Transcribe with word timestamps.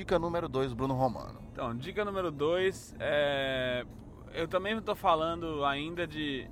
Dica 0.00 0.18
número 0.18 0.48
2, 0.48 0.72
Bruno 0.72 0.94
Romano. 0.94 1.42
Então, 1.52 1.76
dica 1.76 2.06
número 2.06 2.30
2 2.30 2.96
é. 2.98 3.84
Eu 4.32 4.48
também 4.48 4.74
estou 4.78 4.94
falando 4.94 5.62
ainda 5.62 6.06
de. 6.06 6.48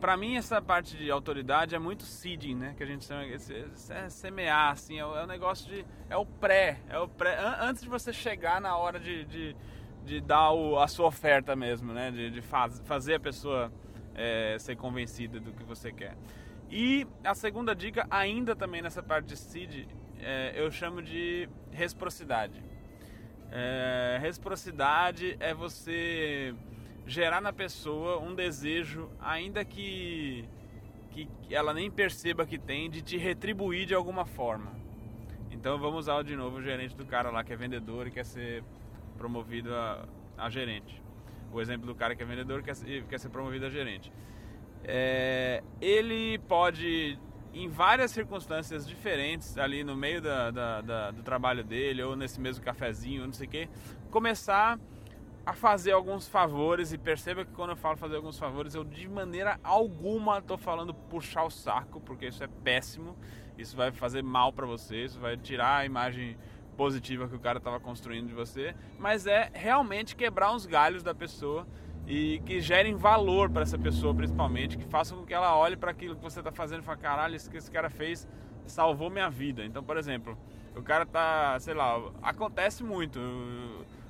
Para 0.00 0.16
mim, 0.16 0.34
essa 0.36 0.60
parte 0.60 0.96
de 0.96 1.08
autoridade 1.08 1.72
é 1.72 1.78
muito 1.78 2.02
seeding, 2.02 2.56
né? 2.56 2.74
Que 2.76 2.82
a 2.82 2.86
gente 2.86 3.04
chama. 3.04 3.22
É 3.24 4.08
semear, 4.08 4.72
assim. 4.72 4.98
É 4.98 5.06
o, 5.06 5.16
é 5.16 5.22
o 5.22 5.26
negócio 5.28 5.70
de. 5.70 5.86
É 6.08 6.16
o 6.16 6.26
pré. 6.26 6.80
É 6.88 6.98
o 6.98 7.06
pré. 7.06 7.38
Antes 7.60 7.80
de 7.80 7.88
você 7.88 8.12
chegar 8.12 8.60
na 8.60 8.76
hora 8.76 8.98
de, 8.98 9.24
de, 9.24 9.56
de 10.04 10.20
dar 10.20 10.50
o, 10.50 10.76
a 10.76 10.88
sua 10.88 11.06
oferta 11.06 11.54
mesmo, 11.54 11.92
né? 11.92 12.10
De, 12.10 12.28
de 12.28 12.42
faz, 12.42 12.82
fazer 12.86 13.14
a 13.14 13.20
pessoa 13.20 13.72
é, 14.16 14.56
ser 14.58 14.74
convencida 14.74 15.38
do 15.38 15.52
que 15.52 15.62
você 15.62 15.92
quer. 15.92 16.16
E 16.68 17.06
a 17.22 17.36
segunda 17.36 17.72
dica, 17.72 18.04
ainda 18.10 18.56
também 18.56 18.82
nessa 18.82 19.00
parte 19.00 19.26
de 19.26 19.36
seed, 19.36 19.86
é, 20.18 20.54
eu 20.56 20.72
chamo 20.72 21.00
de 21.00 21.48
reciprocidade. 21.70 22.69
É, 23.52 24.18
reciprocidade 24.20 25.36
é 25.40 25.52
você 25.52 26.54
gerar 27.06 27.40
na 27.40 27.52
pessoa 27.52 28.20
um 28.20 28.34
desejo, 28.34 29.10
ainda 29.20 29.64
que, 29.64 30.44
que 31.10 31.28
ela 31.50 31.74
nem 31.74 31.90
perceba 31.90 32.46
que 32.46 32.58
tem, 32.58 32.88
de 32.88 33.02
te 33.02 33.16
retribuir 33.16 33.86
de 33.86 33.94
alguma 33.94 34.24
forma. 34.24 34.72
Então 35.50 35.78
vamos 35.78 36.00
usar 36.00 36.22
de 36.22 36.36
novo 36.36 36.58
o 36.58 36.62
gerente 36.62 36.96
do 36.96 37.04
cara 37.04 37.30
lá 37.30 37.42
que 37.42 37.52
é 37.52 37.56
vendedor 37.56 38.06
e 38.06 38.10
quer 38.10 38.24
ser 38.24 38.62
promovido 39.18 39.74
a, 39.74 40.06
a 40.38 40.48
gerente. 40.48 41.02
O 41.52 41.60
exemplo 41.60 41.86
do 41.86 41.94
cara 41.94 42.14
que 42.14 42.22
é 42.22 42.26
vendedor 42.26 42.60
e 42.60 43.02
quer, 43.02 43.18
ser 43.18 43.28
promovido 43.30 43.66
a 43.66 43.68
gerente. 43.68 44.12
É, 44.84 45.62
ele 45.80 46.38
pode 46.48 47.18
em 47.52 47.68
várias 47.68 48.10
circunstâncias 48.10 48.86
diferentes 48.86 49.58
ali 49.58 49.82
no 49.82 49.96
meio 49.96 50.20
da, 50.22 50.50
da, 50.50 50.80
da, 50.80 51.10
do 51.10 51.22
trabalho 51.22 51.64
dele 51.64 52.02
ou 52.02 52.14
nesse 52.14 52.40
mesmo 52.40 52.64
cafezinho, 52.64 53.26
não 53.26 53.32
sei 53.32 53.46
o 53.46 53.50
que, 53.50 53.68
começar 54.10 54.78
a 55.44 55.52
fazer 55.52 55.92
alguns 55.92 56.28
favores 56.28 56.92
e 56.92 56.98
perceba 56.98 57.44
que 57.44 57.52
quando 57.52 57.70
eu 57.70 57.76
falo 57.76 57.96
fazer 57.96 58.16
alguns 58.16 58.38
favores, 58.38 58.74
eu 58.74 58.84
de 58.84 59.08
maneira 59.08 59.58
alguma 59.64 60.38
estou 60.38 60.58
falando 60.58 60.94
puxar 60.94 61.44
o 61.44 61.50
saco, 61.50 62.00
porque 62.00 62.26
isso 62.26 62.44
é 62.44 62.46
péssimo, 62.46 63.16
isso 63.58 63.76
vai 63.76 63.90
fazer 63.90 64.22
mal 64.22 64.52
para 64.52 64.66
você, 64.66 65.04
isso 65.04 65.18
vai 65.18 65.36
tirar 65.36 65.78
a 65.78 65.84
imagem 65.84 66.36
positiva 66.76 67.28
que 67.28 67.34
o 67.34 67.40
cara 67.40 67.58
estava 67.58 67.80
construindo 67.80 68.28
de 68.28 68.34
você, 68.34 68.74
mas 68.98 69.26
é 69.26 69.50
realmente 69.52 70.14
quebrar 70.14 70.52
uns 70.52 70.66
galhos 70.66 71.02
da 71.02 71.14
pessoa 71.14 71.66
e 72.10 72.40
que 72.40 72.60
gerem 72.60 72.96
valor 72.96 73.48
para 73.48 73.62
essa 73.62 73.78
pessoa 73.78 74.12
principalmente, 74.12 74.76
que 74.76 74.84
façam 74.84 75.18
com 75.18 75.24
que 75.24 75.32
ela 75.32 75.56
olhe 75.56 75.76
para 75.76 75.92
aquilo 75.92 76.16
que 76.16 76.22
você 76.22 76.40
está 76.40 76.50
fazendo 76.50 76.80
e 76.80 76.82
fale, 76.82 76.98
caralho, 76.98 77.36
isso 77.36 77.48
que 77.48 77.56
esse 77.56 77.70
cara 77.70 77.88
fez 77.88 78.26
salvou 78.66 79.08
minha 79.08 79.30
vida. 79.30 79.64
Então, 79.64 79.80
por 79.80 79.96
exemplo, 79.96 80.36
o 80.74 80.82
cara 80.82 81.06
tá, 81.06 81.56
sei 81.60 81.72
lá, 81.72 82.02
acontece 82.20 82.82
muito 82.82 83.20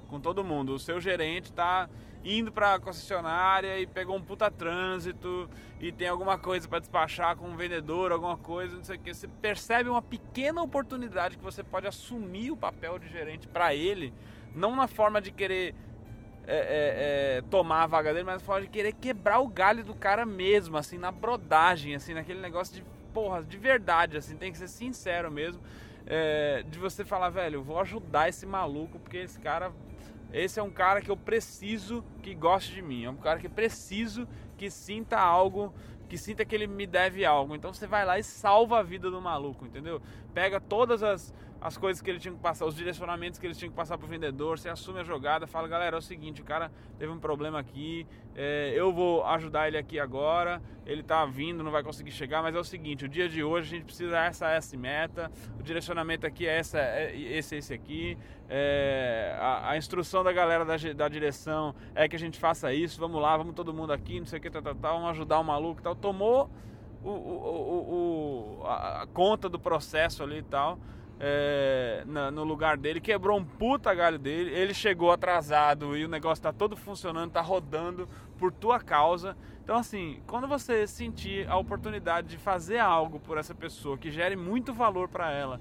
com 0.08 0.18
todo 0.18 0.42
mundo. 0.42 0.72
O 0.72 0.78
seu 0.78 0.98
gerente 0.98 1.52
tá 1.52 1.90
indo 2.24 2.50
para 2.50 2.74
a 2.74 2.80
concessionária 2.80 3.78
e 3.78 3.86
pegou 3.86 4.16
um 4.16 4.22
puta 4.22 4.50
trânsito 4.50 5.50
e 5.78 5.92
tem 5.92 6.08
alguma 6.08 6.38
coisa 6.38 6.66
para 6.66 6.78
despachar 6.78 7.36
com 7.36 7.48
um 7.48 7.56
vendedor, 7.56 8.12
alguma 8.12 8.38
coisa, 8.38 8.76
não 8.76 8.84
sei 8.84 8.96
o 8.96 8.98
que. 8.98 9.12
Você 9.12 9.28
percebe 9.28 9.90
uma 9.90 10.00
pequena 10.00 10.62
oportunidade 10.62 11.36
que 11.36 11.44
você 11.44 11.62
pode 11.62 11.86
assumir 11.86 12.50
o 12.50 12.56
papel 12.56 12.98
de 12.98 13.08
gerente 13.08 13.46
para 13.46 13.74
ele, 13.74 14.14
não 14.54 14.74
na 14.74 14.88
forma 14.88 15.20
de 15.20 15.30
querer 15.30 15.74
é, 16.46 16.56
é, 16.56 17.38
é, 17.38 17.42
tomar 17.50 17.82
a 17.82 17.86
vaga 17.86 18.12
dele, 18.12 18.24
mas 18.24 18.42
forma 18.42 18.62
de 18.62 18.68
querer 18.68 18.92
quebrar 18.92 19.40
o 19.40 19.48
galho 19.48 19.84
do 19.84 19.94
cara 19.94 20.26
mesmo, 20.26 20.76
assim, 20.76 20.98
na 20.98 21.10
brodagem, 21.10 21.94
assim, 21.94 22.14
naquele 22.14 22.40
negócio 22.40 22.74
de 22.74 22.84
porra, 23.12 23.42
de 23.42 23.56
verdade, 23.56 24.16
assim, 24.16 24.36
tem 24.36 24.52
que 24.52 24.58
ser 24.58 24.68
sincero 24.68 25.30
mesmo. 25.30 25.62
É, 26.06 26.64
de 26.68 26.78
você 26.78 27.04
falar, 27.04 27.28
velho, 27.28 27.62
vou 27.62 27.78
ajudar 27.80 28.28
esse 28.28 28.46
maluco, 28.46 28.98
porque 28.98 29.18
esse 29.18 29.38
cara 29.38 29.70
esse 30.32 30.60
é 30.60 30.62
um 30.62 30.70
cara 30.70 31.00
que 31.00 31.10
eu 31.10 31.16
preciso 31.16 32.04
que 32.22 32.34
goste 32.34 32.72
de 32.72 32.82
mim. 32.82 33.04
É 33.04 33.10
um 33.10 33.16
cara 33.16 33.38
que 33.38 33.48
preciso 33.48 34.28
que 34.56 34.70
sinta 34.70 35.18
algo, 35.18 35.74
que 36.08 36.16
sinta 36.16 36.44
que 36.44 36.54
ele 36.54 36.66
me 36.66 36.86
deve 36.86 37.24
algo. 37.24 37.54
Então 37.54 37.72
você 37.72 37.86
vai 37.86 38.04
lá 38.04 38.18
e 38.18 38.22
salva 38.22 38.78
a 38.78 38.82
vida 38.82 39.10
do 39.10 39.20
maluco, 39.20 39.66
entendeu? 39.66 40.00
Pega 40.32 40.60
todas 40.60 41.02
as 41.02 41.34
as 41.60 41.76
coisas 41.76 42.00
que 42.00 42.08
ele 42.08 42.18
tinha 42.18 42.32
que 42.32 42.40
passar, 42.40 42.64
os 42.64 42.74
direcionamentos 42.74 43.38
que 43.38 43.46
ele 43.46 43.54
tinha 43.54 43.70
que 43.70 43.76
passar 43.76 43.98
para 43.98 44.06
o 44.06 44.08
vendedor, 44.08 44.58
você 44.58 44.70
assume 44.70 45.00
a 45.00 45.04
jogada, 45.04 45.46
fala, 45.46 45.68
galera, 45.68 45.96
é 45.96 45.98
o 45.98 46.02
seguinte, 46.02 46.40
o 46.40 46.44
cara 46.44 46.72
teve 46.98 47.12
um 47.12 47.18
problema 47.18 47.58
aqui, 47.58 48.06
é, 48.34 48.72
eu 48.74 48.90
vou 48.92 49.24
ajudar 49.26 49.68
ele 49.68 49.76
aqui 49.76 50.00
agora, 50.00 50.62
ele 50.86 51.02
está 51.02 51.26
vindo, 51.26 51.62
não 51.62 51.70
vai 51.70 51.82
conseguir 51.82 52.12
chegar, 52.12 52.42
mas 52.42 52.54
é 52.54 52.58
o 52.58 52.64
seguinte, 52.64 53.04
o 53.04 53.08
dia 53.08 53.28
de 53.28 53.44
hoje 53.44 53.68
a 53.68 53.70
gente 53.76 53.84
precisa 53.84 54.18
essa, 54.18 54.48
essa 54.48 54.74
meta, 54.76 55.30
o 55.58 55.62
direcionamento 55.62 56.26
aqui 56.26 56.46
é, 56.46 56.58
essa, 56.58 56.78
é 56.78 57.14
esse, 57.14 57.56
esse 57.56 57.74
aqui, 57.74 58.16
é, 58.48 59.36
a, 59.38 59.72
a, 59.72 59.76
instrução 59.76 60.24
da 60.24 60.32
galera 60.32 60.64
da, 60.64 60.76
da 60.94 61.08
direção 61.08 61.74
é 61.94 62.08
que 62.08 62.16
a 62.16 62.18
gente 62.18 62.38
faça 62.38 62.72
isso, 62.72 62.98
vamos 62.98 63.20
lá, 63.20 63.36
vamos 63.36 63.54
todo 63.54 63.74
mundo 63.74 63.92
aqui, 63.92 64.18
não 64.18 64.26
sei 64.26 64.38
o 64.38 64.42
que, 64.42 64.48
tal, 64.48 64.62
tal, 64.62 64.74
tal, 64.74 64.94
vamos 64.94 65.10
ajudar 65.10 65.38
o 65.38 65.44
maluco 65.44 65.82
tal, 65.82 65.94
tomou 65.94 66.50
o, 67.04 67.10
o, 67.10 68.60
o, 68.60 68.66
a 68.66 69.06
conta 69.12 69.48
do 69.48 69.58
processo 69.58 70.22
ali 70.22 70.38
e 70.38 70.42
tal, 70.42 70.78
é, 71.22 72.02
na, 72.06 72.30
no 72.30 72.42
lugar 72.44 72.78
dele, 72.78 72.98
quebrou 72.98 73.38
um 73.38 73.44
puta 73.44 73.94
galho 73.94 74.18
dele, 74.18 74.50
ele 74.54 74.72
chegou 74.72 75.12
atrasado 75.12 75.94
e 75.94 76.04
o 76.04 76.08
negócio 76.08 76.42
tá 76.42 76.50
todo 76.50 76.74
funcionando, 76.74 77.30
tá 77.30 77.42
rodando 77.42 78.08
por 78.38 78.50
tua 78.50 78.80
causa. 78.80 79.36
Então 79.62 79.76
assim, 79.76 80.22
quando 80.26 80.48
você 80.48 80.86
sentir 80.86 81.46
a 81.48 81.58
oportunidade 81.58 82.28
de 82.28 82.38
fazer 82.38 82.78
algo 82.78 83.20
por 83.20 83.36
essa 83.36 83.54
pessoa 83.54 83.98
que 83.98 84.10
gere 84.10 84.34
muito 84.34 84.72
valor 84.72 85.08
para 85.08 85.30
ela, 85.30 85.60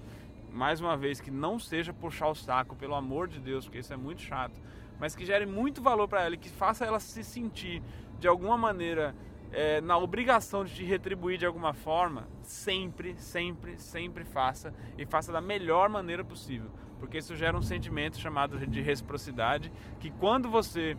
mais 0.49 0.79
uma 0.79 0.95
vez 0.95 1.19
que 1.19 1.29
não 1.29 1.59
seja 1.59 1.93
puxar 1.93 2.29
o 2.29 2.35
saco, 2.35 2.75
pelo 2.75 2.95
amor 2.95 3.27
de 3.27 3.39
Deus, 3.39 3.65
porque 3.65 3.79
isso 3.79 3.93
é 3.93 3.97
muito 3.97 4.21
chato, 4.21 4.59
mas 4.97 5.13
que 5.13 5.25
gere 5.25 5.45
muito 5.45 5.81
valor 5.81 6.07
para 6.07 6.23
ela 6.23 6.35
e 6.35 6.37
que 6.37 6.49
faça 6.49 6.85
ela 6.85 7.01
se 7.01 7.21
sentir 7.21 7.83
de 8.17 8.29
alguma 8.29 8.57
maneira 8.57 9.13
é, 9.51 9.81
na 9.81 9.97
obrigação 9.97 10.63
de 10.63 10.73
te 10.73 10.83
retribuir 10.83 11.37
de 11.37 11.45
alguma 11.45 11.73
forma, 11.73 12.27
sempre, 12.41 13.15
sempre, 13.17 13.77
sempre 13.77 14.23
faça 14.23 14.73
e 14.97 15.05
faça 15.05 15.31
da 15.31 15.41
melhor 15.41 15.89
maneira 15.89 16.23
possível, 16.23 16.69
porque 16.99 17.17
isso 17.17 17.35
gera 17.35 17.57
um 17.57 17.61
sentimento 17.61 18.17
chamado 18.17 18.65
de 18.67 18.81
reciprocidade, 18.81 19.71
que 19.99 20.11
quando 20.11 20.49
você 20.49 20.95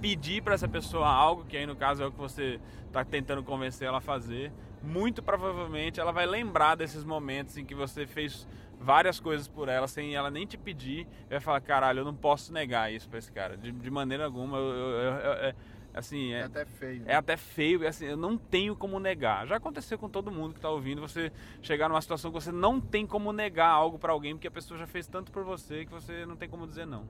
pedir 0.00 0.42
para 0.42 0.54
essa 0.54 0.68
pessoa 0.68 1.08
algo, 1.08 1.44
que 1.44 1.56
aí 1.56 1.66
no 1.66 1.76
caso 1.76 2.02
é 2.02 2.06
o 2.06 2.12
que 2.12 2.18
você 2.18 2.60
está 2.86 3.04
tentando 3.04 3.42
convencer 3.42 3.88
ela 3.88 3.98
a 3.98 4.02
fazer, 4.02 4.52
muito 4.82 5.22
provavelmente 5.22 6.00
ela 6.00 6.12
vai 6.12 6.26
lembrar 6.26 6.74
desses 6.74 7.04
momentos 7.04 7.56
em 7.56 7.64
que 7.64 7.74
você 7.74 8.06
fez 8.06 8.46
várias 8.80 9.20
coisas 9.20 9.46
por 9.46 9.68
ela 9.68 9.86
sem 9.86 10.14
ela 10.14 10.30
nem 10.30 10.44
te 10.44 10.58
pedir, 10.58 11.06
vai 11.30 11.38
falar, 11.38 11.60
caralho, 11.60 12.00
eu 12.00 12.04
não 12.04 12.14
posso 12.14 12.52
negar 12.52 12.92
isso 12.92 13.08
para 13.08 13.18
esse 13.18 13.30
cara, 13.30 13.56
de, 13.56 13.70
de 13.70 13.90
maneira 13.90 14.24
alguma, 14.24 14.58
eu, 14.58 14.64
eu, 14.64 15.12
eu, 15.12 15.54
Assim, 15.94 16.32
é, 16.32 16.40
é 16.40 16.42
até 16.44 16.64
feio. 16.64 17.02
É 17.06 17.14
até 17.14 17.36
feio, 17.36 17.86
assim, 17.86 18.06
eu 18.06 18.16
não 18.16 18.38
tenho 18.38 18.74
como 18.74 18.98
negar. 18.98 19.46
Já 19.46 19.56
aconteceu 19.56 19.98
com 19.98 20.08
todo 20.08 20.30
mundo 20.30 20.52
que 20.54 20.58
está 20.58 20.70
ouvindo, 20.70 21.00
você 21.00 21.30
chegar 21.60 21.88
numa 21.88 22.00
situação 22.00 22.30
que 22.30 22.40
você 22.40 22.50
não 22.50 22.80
tem 22.80 23.06
como 23.06 23.32
negar 23.32 23.68
algo 23.68 23.98
para 23.98 24.12
alguém, 24.12 24.34
porque 24.34 24.48
a 24.48 24.50
pessoa 24.50 24.78
já 24.78 24.86
fez 24.86 25.06
tanto 25.06 25.30
por 25.30 25.44
você 25.44 25.84
que 25.84 25.92
você 25.92 26.24
não 26.24 26.36
tem 26.36 26.48
como 26.48 26.66
dizer 26.66 26.86
não. 26.86 27.06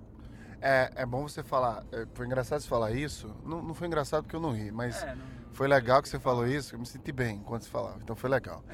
É, 0.61 0.91
é 0.97 1.07
bom 1.07 1.29
você 1.29 1.43
falar. 1.43 1.85
É, 1.93 2.07
foi 2.15 2.27
engraçado 2.27 2.61
você 2.61 2.69
falar 2.69 2.93
isso. 2.93 3.35
Não, 3.45 3.63
não 3.63 3.75
foi 3.75 3.87
engraçado 3.87 4.23
porque 4.25 4.37
eu 4.37 4.41
não 4.41 4.53
ri, 4.53 4.71
mas 4.71 5.03
é, 5.03 5.15
não... 5.15 5.25
foi 5.53 5.67
legal 5.67 6.01
que 6.01 6.09
você 6.09 6.19
falou 6.19 6.47
isso. 6.47 6.75
Eu 6.75 6.79
me 6.79 6.87
senti 6.87 7.11
bem 7.13 7.37
enquanto 7.37 7.63
você 7.63 7.71
falava. 7.71 7.99
Então 8.03 8.15
foi 8.15 8.31
legal. 8.31 8.65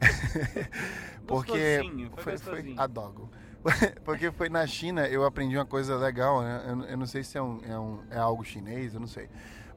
porque 1.26 1.80
foi, 2.18 2.38
foi, 2.38 2.62
foi 2.62 2.74
adogo. 2.76 3.30
porque 4.04 4.30
foi 4.30 4.48
na 4.48 4.66
China 4.66 5.06
eu 5.08 5.24
aprendi 5.24 5.56
uma 5.56 5.66
coisa 5.66 5.96
legal, 5.96 6.42
né? 6.42 6.64
Eu, 6.66 6.82
eu 6.84 6.96
não 6.96 7.06
sei 7.06 7.24
se 7.24 7.36
é, 7.36 7.42
um, 7.42 7.60
é, 7.64 7.78
um, 7.78 8.02
é 8.10 8.18
algo 8.18 8.44
chinês, 8.44 8.94
eu 8.94 9.00
não 9.00 9.06
sei. 9.06 9.28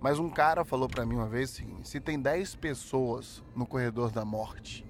Mas 0.02 0.18
um 0.18 0.32
cara 0.32 0.66
falou 0.66 0.90
para 0.90 1.06
mim 1.06 1.16
uma 1.16 1.30
vez 1.30 1.52
assim, 1.52 1.78
se 1.84 2.00
tem 2.00 2.20
10 2.20 2.56
pessoas 2.56 3.44
no 3.56 3.68
corredor 3.68 4.12
da 4.12 4.26
morte 4.26 4.84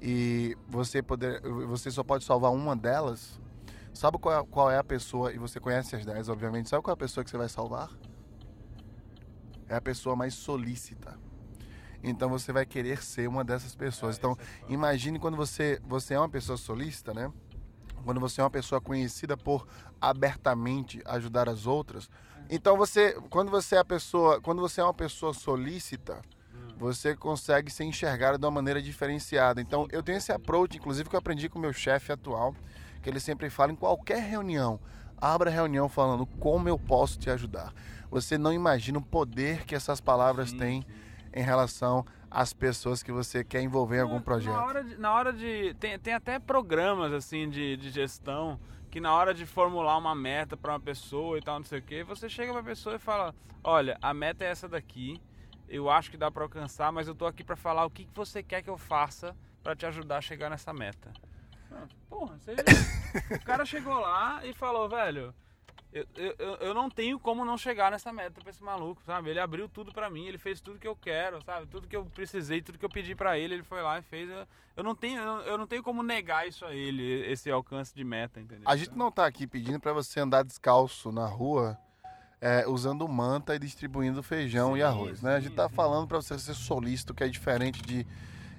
e 0.00 0.56
você 0.68 1.02
poder, 1.02 1.40
você 1.66 1.90
só 1.90 2.04
pode 2.04 2.24
salvar 2.24 2.52
uma 2.52 2.76
delas, 2.76 3.40
sabe 3.92 4.16
qual 4.18 4.40
é, 4.40 4.46
qual 4.46 4.70
é 4.70 4.78
a 4.78 4.84
pessoa, 4.84 5.32
e 5.32 5.38
você 5.38 5.58
conhece 5.58 5.96
as 5.96 6.04
10, 6.04 6.28
obviamente, 6.28 6.68
sabe 6.68 6.84
qual 6.84 6.92
é 6.92 6.94
a 6.94 6.96
pessoa 6.96 7.24
que 7.24 7.30
você 7.30 7.36
vai 7.36 7.48
salvar? 7.48 7.90
É 9.68 9.74
a 9.74 9.80
pessoa 9.80 10.14
mais 10.14 10.34
solícita. 10.34 11.18
Então 12.00 12.28
você 12.28 12.52
vai 12.52 12.64
querer 12.64 13.02
ser 13.02 13.28
uma 13.28 13.42
dessas 13.42 13.74
pessoas. 13.74 14.14
Ah, 14.14 14.18
então, 14.18 14.38
é 14.68 14.72
imagine 14.72 15.18
quando 15.18 15.36
você, 15.36 15.80
você 15.84 16.14
é 16.14 16.18
uma 16.20 16.28
pessoa 16.28 16.56
solícita, 16.56 17.12
né? 17.12 17.32
Quando 18.04 18.20
você 18.20 18.40
é 18.40 18.44
uma 18.44 18.50
pessoa 18.50 18.80
conhecida 18.80 19.36
por 19.36 19.66
abertamente 20.00 21.02
ajudar 21.06 21.48
as 21.48 21.66
outras, 21.66 22.08
então 22.50 22.76
você, 22.76 23.12
quando 23.30 23.50
você 23.50 23.76
é 23.76 23.78
a 23.78 23.84
pessoa, 23.84 24.40
quando 24.40 24.60
você 24.60 24.80
é 24.80 24.84
uma 24.84 24.94
pessoa 24.94 25.32
solícita, 25.34 26.20
você 26.76 27.16
consegue 27.16 27.70
ser 27.70 27.84
enxergado 27.84 28.38
de 28.38 28.44
uma 28.44 28.50
maneira 28.50 28.80
diferenciada. 28.82 29.60
Então 29.60 29.86
eu 29.90 30.02
tenho 30.02 30.18
esse 30.18 30.32
approach, 30.32 30.76
inclusive 30.76 31.08
que 31.08 31.16
eu 31.16 31.18
aprendi 31.18 31.48
com 31.48 31.58
o 31.58 31.62
meu 31.62 31.72
chefe 31.72 32.12
atual, 32.12 32.54
que 33.02 33.08
ele 33.08 33.20
sempre 33.20 33.48
fala 33.48 33.72
em 33.72 33.76
qualquer 33.76 34.22
reunião, 34.22 34.78
abra 35.16 35.50
a 35.50 35.52
reunião 35.52 35.88
falando 35.88 36.26
como 36.26 36.68
eu 36.68 36.78
posso 36.78 37.18
te 37.18 37.30
ajudar. 37.30 37.72
Você 38.10 38.38
não 38.38 38.52
imagina 38.52 38.98
o 38.98 39.02
poder 39.02 39.64
que 39.64 39.74
essas 39.74 40.00
palavras 40.00 40.50
Sim. 40.50 40.58
têm 40.58 40.86
em 41.32 41.42
relação 41.42 42.04
às 42.30 42.52
pessoas 42.52 43.02
que 43.02 43.12
você 43.12 43.42
quer 43.42 43.62
envolver 43.62 43.98
em 43.98 44.00
algum 44.00 44.20
projeto. 44.20 44.54
Na 44.54 44.64
hora 44.64 44.84
de. 44.84 44.96
Na 44.96 45.14
hora 45.14 45.32
de 45.32 45.74
tem, 45.78 45.98
tem 45.98 46.14
até 46.14 46.38
programas 46.38 47.12
assim 47.12 47.48
de, 47.48 47.76
de 47.76 47.90
gestão 47.90 48.58
que 48.90 49.00
na 49.00 49.14
hora 49.14 49.34
de 49.34 49.44
formular 49.46 49.96
uma 49.96 50.14
meta 50.14 50.56
para 50.56 50.72
uma 50.72 50.80
pessoa 50.80 51.38
e 51.38 51.42
tal, 51.42 51.58
não 51.58 51.66
sei 51.66 51.78
o 51.78 51.82
que, 51.82 52.02
você 52.04 52.28
chega 52.28 52.52
pra 52.52 52.62
pessoa 52.62 52.96
e 52.96 52.98
fala: 52.98 53.34
Olha, 53.62 53.98
a 54.00 54.14
meta 54.14 54.44
é 54.44 54.48
essa 54.48 54.68
daqui, 54.68 55.20
eu 55.68 55.90
acho 55.90 56.10
que 56.10 56.16
dá 56.16 56.30
para 56.30 56.44
alcançar, 56.44 56.92
mas 56.92 57.08
eu 57.08 57.14
tô 57.14 57.26
aqui 57.26 57.44
para 57.44 57.56
falar 57.56 57.84
o 57.84 57.90
que, 57.90 58.04
que 58.04 58.14
você 58.14 58.42
quer 58.42 58.62
que 58.62 58.70
eu 58.70 58.78
faça 58.78 59.36
para 59.62 59.74
te 59.74 59.86
ajudar 59.86 60.18
a 60.18 60.22
chegar 60.22 60.48
nessa 60.50 60.72
meta. 60.72 61.12
Porra, 62.08 62.38
você... 62.38 62.54
o 63.34 63.44
cara 63.44 63.64
chegou 63.64 63.98
lá 63.98 64.46
e 64.46 64.52
falou: 64.52 64.88
Velho 64.88 65.34
eu, 65.92 66.06
eu, 66.38 66.54
eu 66.56 66.74
não 66.74 66.90
tenho 66.90 67.18
como 67.18 67.44
não 67.44 67.56
chegar 67.56 67.90
nessa 67.90 68.12
meta 68.12 68.40
pra 68.40 68.50
esse 68.50 68.62
maluco, 68.62 69.02
sabe? 69.04 69.30
Ele 69.30 69.40
abriu 69.40 69.68
tudo 69.68 69.92
pra 69.92 70.10
mim, 70.10 70.26
ele 70.26 70.38
fez 70.38 70.60
tudo 70.60 70.78
que 70.78 70.86
eu 70.86 70.96
quero, 70.96 71.42
sabe? 71.42 71.66
Tudo 71.66 71.88
que 71.88 71.96
eu 71.96 72.04
precisei, 72.04 72.60
tudo 72.60 72.78
que 72.78 72.84
eu 72.84 72.90
pedi 72.90 73.14
pra 73.14 73.38
ele, 73.38 73.54
ele 73.54 73.62
foi 73.62 73.80
lá 73.80 73.98
e 73.98 74.02
fez. 74.02 74.28
Eu, 74.28 74.46
eu 74.76 74.84
não, 74.84 74.94
tenho, 74.94 75.20
eu, 75.20 75.40
eu, 75.42 75.58
não 75.58 75.66
tenho 75.66 75.82
como 75.82 76.02
negar 76.02 76.46
isso 76.46 76.64
a 76.64 76.74
ele, 76.74 77.24
esse 77.30 77.50
alcance 77.50 77.94
de 77.94 78.04
meta, 78.04 78.40
entendeu? 78.40 78.68
A 78.68 78.76
gente 78.76 78.96
não 78.96 79.10
tá 79.10 79.26
aqui 79.26 79.46
pedindo 79.46 79.80
pra 79.80 79.92
você 79.92 80.20
andar 80.20 80.42
descalço 80.42 81.10
na 81.10 81.26
rua. 81.26 81.78
É, 82.38 82.68
usando 82.68 83.08
manta 83.08 83.56
e 83.56 83.58
distribuindo 83.58 84.22
feijão 84.22 84.74
sim, 84.74 84.80
e 84.80 84.82
arroz, 84.82 85.22
né? 85.22 85.36
A 85.36 85.40
gente 85.40 85.54
tá 85.54 85.70
sim. 85.70 85.74
falando 85.74 86.06
para 86.06 86.18
você 86.18 86.38
ser 86.38 86.52
solícito, 86.52 87.14
que 87.14 87.24
é 87.24 87.28
diferente 87.28 87.80
de 87.80 88.06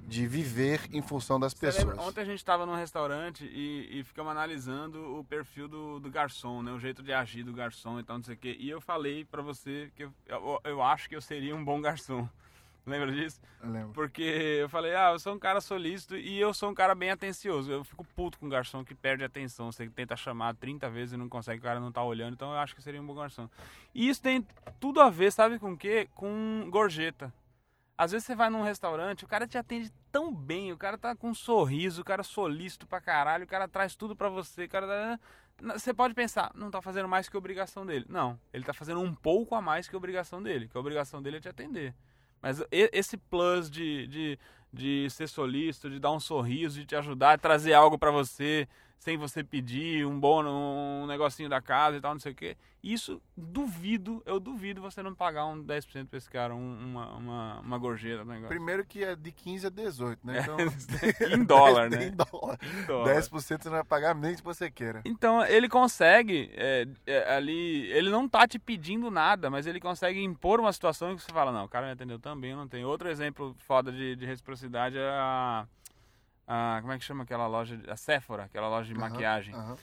de 0.07 0.25
viver 0.25 0.87
em 0.93 1.01
função 1.01 1.37
das 1.37 1.53
pessoas. 1.53 1.83
Lembra? 1.83 2.01
Ontem 2.01 2.21
a 2.21 2.25
gente 2.25 2.37
estava 2.37 2.65
num 2.65 2.75
restaurante 2.75 3.43
e, 3.43 3.99
e 3.99 4.03
ficamos 4.05 4.31
analisando 4.31 5.19
o 5.19 5.23
perfil 5.25 5.67
do, 5.67 5.99
do, 5.99 6.09
garçom, 6.09 6.63
né? 6.63 6.71
O 6.71 6.79
jeito 6.79 7.03
de 7.03 7.11
agir 7.11 7.43
do 7.43 7.51
garçom 7.51 7.99
e 7.99 8.03
tal, 8.03 8.15
não 8.15 8.23
sei 8.23 8.35
o 8.35 8.37
quê. 8.37 8.55
E 8.57 8.69
eu 8.69 8.79
falei 8.79 9.25
para 9.25 9.41
você 9.41 9.91
que 9.97 10.05
eu, 10.05 10.13
eu, 10.25 10.61
eu, 10.63 10.81
acho 10.81 11.09
que 11.09 11.15
eu 11.15 11.21
seria 11.21 11.53
um 11.53 11.63
bom 11.63 11.81
garçom. 11.81 12.27
Lembra 12.87 13.11
disso? 13.11 13.41
Eu 13.61 13.69
lembro. 13.69 13.91
Porque 13.91 14.21
eu 14.61 14.69
falei, 14.69 14.95
ah, 14.95 15.11
eu 15.11 15.19
sou 15.19 15.35
um 15.35 15.39
cara 15.39 15.59
solícito 15.59 16.15
e 16.15 16.39
eu 16.39 16.53
sou 16.53 16.69
um 16.69 16.73
cara 16.73 16.95
bem 16.95 17.11
atencioso. 17.11 17.69
Eu 17.69 17.83
fico 17.83 18.05
puto 18.15 18.39
com 18.39 18.45
um 18.45 18.49
garçom 18.49 18.85
que 18.85 18.95
perde 18.95 19.25
atenção. 19.25 19.69
Você 19.69 19.89
tenta 19.89 20.15
chamar 20.15 20.55
30 20.55 20.89
vezes 20.89 21.13
e 21.13 21.17
não 21.17 21.27
consegue, 21.27 21.59
o 21.59 21.63
cara 21.63 21.81
não 21.81 21.91
tá 21.91 22.01
olhando. 22.01 22.35
Então 22.35 22.53
eu 22.53 22.57
acho 22.59 22.73
que 22.73 22.81
seria 22.81 23.01
um 23.01 23.05
bom 23.05 23.15
garçom. 23.15 23.49
E 23.93 24.07
isso 24.07 24.21
tem 24.21 24.47
tudo 24.79 25.01
a 25.01 25.09
ver, 25.09 25.33
sabe 25.33 25.59
com 25.59 25.73
o 25.73 25.77
quê? 25.77 26.07
Com 26.15 26.69
gorjeta. 26.69 27.33
Às 27.97 28.11
vezes 28.11 28.27
você 28.27 28.35
vai 28.35 28.49
num 28.49 28.61
restaurante, 28.61 29.25
o 29.25 29.27
cara 29.27 29.47
te 29.47 29.57
atende 29.57 29.91
tão 30.11 30.31
bem, 30.31 30.71
o 30.71 30.77
cara 30.77 30.97
tá 30.97 31.15
com 31.15 31.29
um 31.29 31.33
sorriso, 31.33 32.01
o 32.01 32.05
cara 32.05 32.21
solícito 32.21 32.85
pra 32.85 33.01
caralho, 33.01 33.45
o 33.45 33.47
cara 33.47 33.67
traz 33.67 33.95
tudo 33.95 34.15
pra 34.15 34.29
você, 34.29 34.65
o 34.65 34.69
cara. 34.69 35.19
Você 35.73 35.91
pode 35.91 36.13
pensar, 36.13 36.51
não 36.53 36.69
tá 36.69 36.79
fazendo 36.79 37.07
mais 37.07 37.27
que 37.27 37.35
obrigação 37.35 37.83
dele. 37.83 38.05
Não, 38.07 38.39
ele 38.53 38.63
tá 38.63 38.73
fazendo 38.73 39.01
um 39.01 39.15
pouco 39.15 39.55
a 39.55 39.61
mais 39.61 39.87
que 39.87 39.95
obrigação 39.95 40.43
dele, 40.43 40.67
que 40.67 40.77
a 40.77 40.79
obrigação 40.79 41.23
dele 41.23 41.37
é 41.37 41.39
te 41.39 41.49
atender. 41.49 41.95
Mas 42.39 42.63
esse 42.71 43.17
plus 43.17 43.67
de, 43.67 44.05
de, 44.05 44.39
de 44.71 45.09
ser 45.09 45.27
solícito, 45.27 45.89
de 45.89 45.99
dar 45.99 46.11
um 46.11 46.19
sorriso, 46.19 46.79
de 46.79 46.85
te 46.85 46.95
ajudar, 46.95 47.37
de 47.37 47.41
trazer 47.41 47.73
algo 47.73 47.97
para 47.97 48.11
você, 48.11 48.67
sem 48.99 49.17
você 49.17 49.43
pedir, 49.43 50.05
um 50.05 50.19
bom 50.19 50.43
um 50.43 51.05
negocinho 51.05 51.49
da 51.49 51.61
casa 51.61 51.97
e 51.97 52.01
tal, 52.01 52.13
não 52.13 52.19
sei 52.19 52.31
o 52.31 52.35
quê. 52.35 52.57
Isso, 52.83 53.21
duvido, 53.35 54.21
eu 54.25 54.39
duvido 54.39 54.81
você 54.81 55.01
não 55.03 55.13
pagar 55.13 55.45
um 55.45 55.63
10% 55.63 56.07
pra 56.07 56.17
esse 56.17 56.29
cara, 56.29 56.55
um, 56.55 56.77
uma, 56.85 57.13
uma, 57.15 57.59
uma 57.59 57.77
gorjeta 57.77 58.23
negócio. 58.23 58.47
Primeiro 58.47 58.85
que 58.85 59.03
é 59.03 59.15
de 59.15 59.31
15 59.31 59.67
a 59.67 59.69
18, 59.69 60.19
né? 60.25 60.39
Então... 60.41 60.57
em 61.31 61.43
dólar, 61.43 61.89
né? 61.89 62.05
em 62.07 62.11
dólar. 62.11 62.59
Em 62.61 62.85
dólar. 62.85 63.15
10% 63.15 63.29
você 63.29 63.57
não 63.65 63.71
vai 63.71 63.83
pagar 63.83 64.15
nem 64.15 64.35
se 64.35 64.43
você 64.43 64.71
queira. 64.71 65.01
Então, 65.05 65.43
ele 65.45 65.67
consegue 65.67 66.51
é, 66.53 66.87
é, 67.05 67.35
ali, 67.35 67.91
ele 67.91 68.09
não 68.09 68.27
tá 68.27 68.47
te 68.47 68.57
pedindo 68.57 69.11
nada, 69.11 69.49
mas 69.49 69.67
ele 69.67 69.79
consegue 69.79 70.23
impor 70.23 70.59
uma 70.59 70.71
situação 70.71 71.15
que 71.15 71.21
você 71.21 71.31
fala, 71.31 71.51
não, 71.51 71.65
o 71.65 71.69
cara 71.69 71.87
me 71.87 71.93
atendeu 71.93 72.19
também, 72.19 72.55
não 72.55 72.67
tenho. 72.67 72.87
Outro 72.87 73.09
exemplo 73.09 73.55
foda 73.59 73.91
de, 73.91 74.15
de 74.15 74.25
reciprocidade 74.25 74.97
é 74.97 75.09
a 75.09 75.67
a, 76.47 76.79
como 76.81 76.93
é 76.93 76.97
que 76.97 77.03
chama 77.03 77.23
aquela 77.23 77.45
loja? 77.45 77.79
A 77.87 77.97
Sephora, 77.97 78.45
aquela 78.45 78.69
loja 78.69 78.87
de 78.87 78.93
uhum, 78.93 79.01
maquiagem. 79.01 79.53
Uhum. 79.53 79.75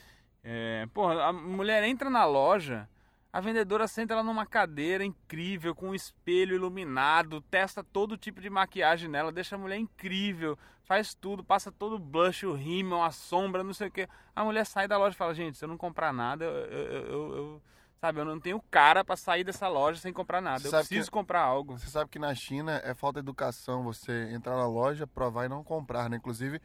É, 0.43 0.89
porra, 0.93 1.25
a 1.25 1.33
mulher 1.33 1.85
entra 1.85 2.09
na 2.09 2.25
loja, 2.25 2.89
a 3.33 3.41
vendedora 3.41 3.87
senta 3.87 4.15
ela 4.15 4.23
numa 4.23 4.47
cadeira 4.47 5.05
incrível, 5.05 5.75
com 5.75 5.91
um 5.91 5.95
espelho 5.95 6.55
iluminado, 6.55 7.41
testa 7.43 7.83
todo 7.83 8.17
tipo 8.17 8.41
de 8.41 8.49
maquiagem 8.49 9.09
nela, 9.09 9.33
deixa 9.33 9.57
a 9.57 9.59
mulher 9.59 9.79
incrível, 9.79 10.59
faz 10.85 11.15
tudo, 11.15 11.43
passa 11.43 11.73
todo 11.73 11.97
o 11.97 11.99
blush, 11.99 12.47
o 12.47 12.55
rímel, 12.55 13.03
a 13.03 13.11
sombra, 13.11 13.65
não 13.65 13.75
sei 13.75 13.89
o 13.89 13.91
que. 13.91 14.09
A 14.35 14.45
mulher 14.45 14.65
sai 14.65 14.87
da 14.87 14.97
loja 14.97 15.15
e 15.15 15.19
fala, 15.19 15.35
gente, 15.35 15.59
se 15.59 15.65
eu 15.65 15.69
não 15.69 15.77
comprar 15.77 16.13
nada, 16.13 16.45
eu, 16.45 16.53
eu, 16.53 17.07
eu, 17.07 17.37
eu 17.37 17.63
Sabe, 18.05 18.21
eu 18.21 18.25
não 18.27 18.39
tenho 18.39 18.61
cara 18.71 19.03
para 19.03 19.17
sair 19.17 19.45
dessa 19.45 19.67
loja 19.67 19.99
sem 19.99 20.13
comprar 20.13 20.43
nada. 20.43 20.61
Você 20.61 20.67
eu 20.67 20.79
preciso 20.81 21.07
que, 21.07 21.11
comprar 21.11 21.41
algo. 21.41 21.79
Você 21.79 21.89
sabe 21.89 22.11
que 22.11 22.19
na 22.19 22.35
China 22.35 22.79
é 22.85 22.93
falta 22.93 23.19
de 23.19 23.25
educação 23.25 23.83
você 23.83 24.29
entrar 24.31 24.59
na 24.59 24.67
loja, 24.67 25.07
provar 25.07 25.47
e 25.47 25.49
não 25.49 25.65
comprar, 25.65 26.11
né? 26.11 26.19
Inclusive, 26.19 26.61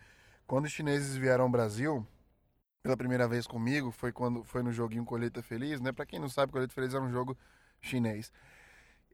quando 0.46 0.66
os 0.66 0.72
chineses 0.74 1.16
vieram 1.16 1.46
ao 1.46 1.50
Brasil, 1.50 2.06
pela 2.84 2.98
primeira 2.98 3.26
vez 3.26 3.48
comigo, 3.48 3.90
foi 3.90 4.12
quando 4.12 4.44
foi 4.44 4.62
no 4.62 4.74
joguinho 4.74 5.06
Colheita 5.06 5.42
Feliz, 5.42 5.80
né? 5.80 5.94
Para 5.94 6.06
quem 6.06 6.20
não 6.20 6.28
sabe, 6.28 6.52
Colheita 6.52 6.74
Feliz 6.74 6.94
é 6.94 7.00
um 7.00 7.10
jogo 7.10 7.38
chinês. 7.80 8.34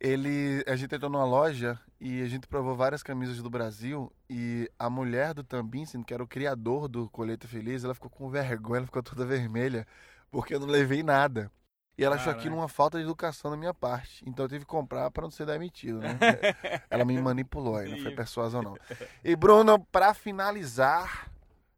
Ele, 0.01 0.63
a 0.66 0.75
gente 0.75 0.95
entrou 0.95 1.12
numa 1.12 1.25
loja 1.25 1.80
e 2.01 2.24
a 2.24 2.28
gente 2.28 2.48
provou 2.48 2.75
várias 2.75 3.04
camisas 3.04 3.39
do 3.39 3.51
Brasil 3.51 4.12
e 4.28 4.68
a 4.80 4.89
mulher 4.89 5.36
do 5.36 5.44
Tambinsin, 5.44 6.01
que 6.01 6.12
era 6.12 6.24
o 6.24 6.28
criador 6.28 6.88
do 6.88 7.07
Colheita 7.07 7.48
Feliz, 7.48 7.83
ela 7.83 7.94
ficou 7.94 8.10
com 8.10 8.28
vergonha, 8.31 8.78
ela 8.78 8.88
ficou 8.88 9.04
toda 9.04 9.24
vermelha, 9.28 9.86
porque 10.31 10.56
eu 10.56 10.60
não 10.60 10.66
levei 10.66 11.04
nada. 11.04 11.51
E 11.97 12.03
ela 12.03 12.15
achou 12.18 12.31
aquilo 12.31 12.57
uma 12.57 12.68
falta 12.68 12.97
de 12.97 13.03
educação 13.03 13.50
da 13.50 13.56
minha 13.56 13.74
parte. 13.74 14.24
Então 14.27 14.45
eu 14.45 14.50
tive 14.50 14.65
que 14.65 14.71
comprar 14.71 15.09
para 15.12 15.24
não 15.24 15.31
ser 15.31 15.45
demitido, 15.45 16.00
né? 16.00 16.18
ela 16.89 17.06
me 17.06 17.19
manipulou 17.21 17.77
aí, 17.77 17.89
não 17.89 18.00
foi 18.00 18.12
persuasão 18.12 18.62
não. 18.62 18.77
E 19.24 19.36
Bruno, 19.36 19.80
para 19.92 20.13
finalizar, 20.13 21.31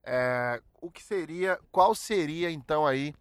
é, 0.04 0.60
o 0.82 0.90
que 0.90 1.04
seria, 1.04 1.60
qual 1.72 1.94
seria 1.94 2.50
então 2.50 2.88
aí 2.88 3.14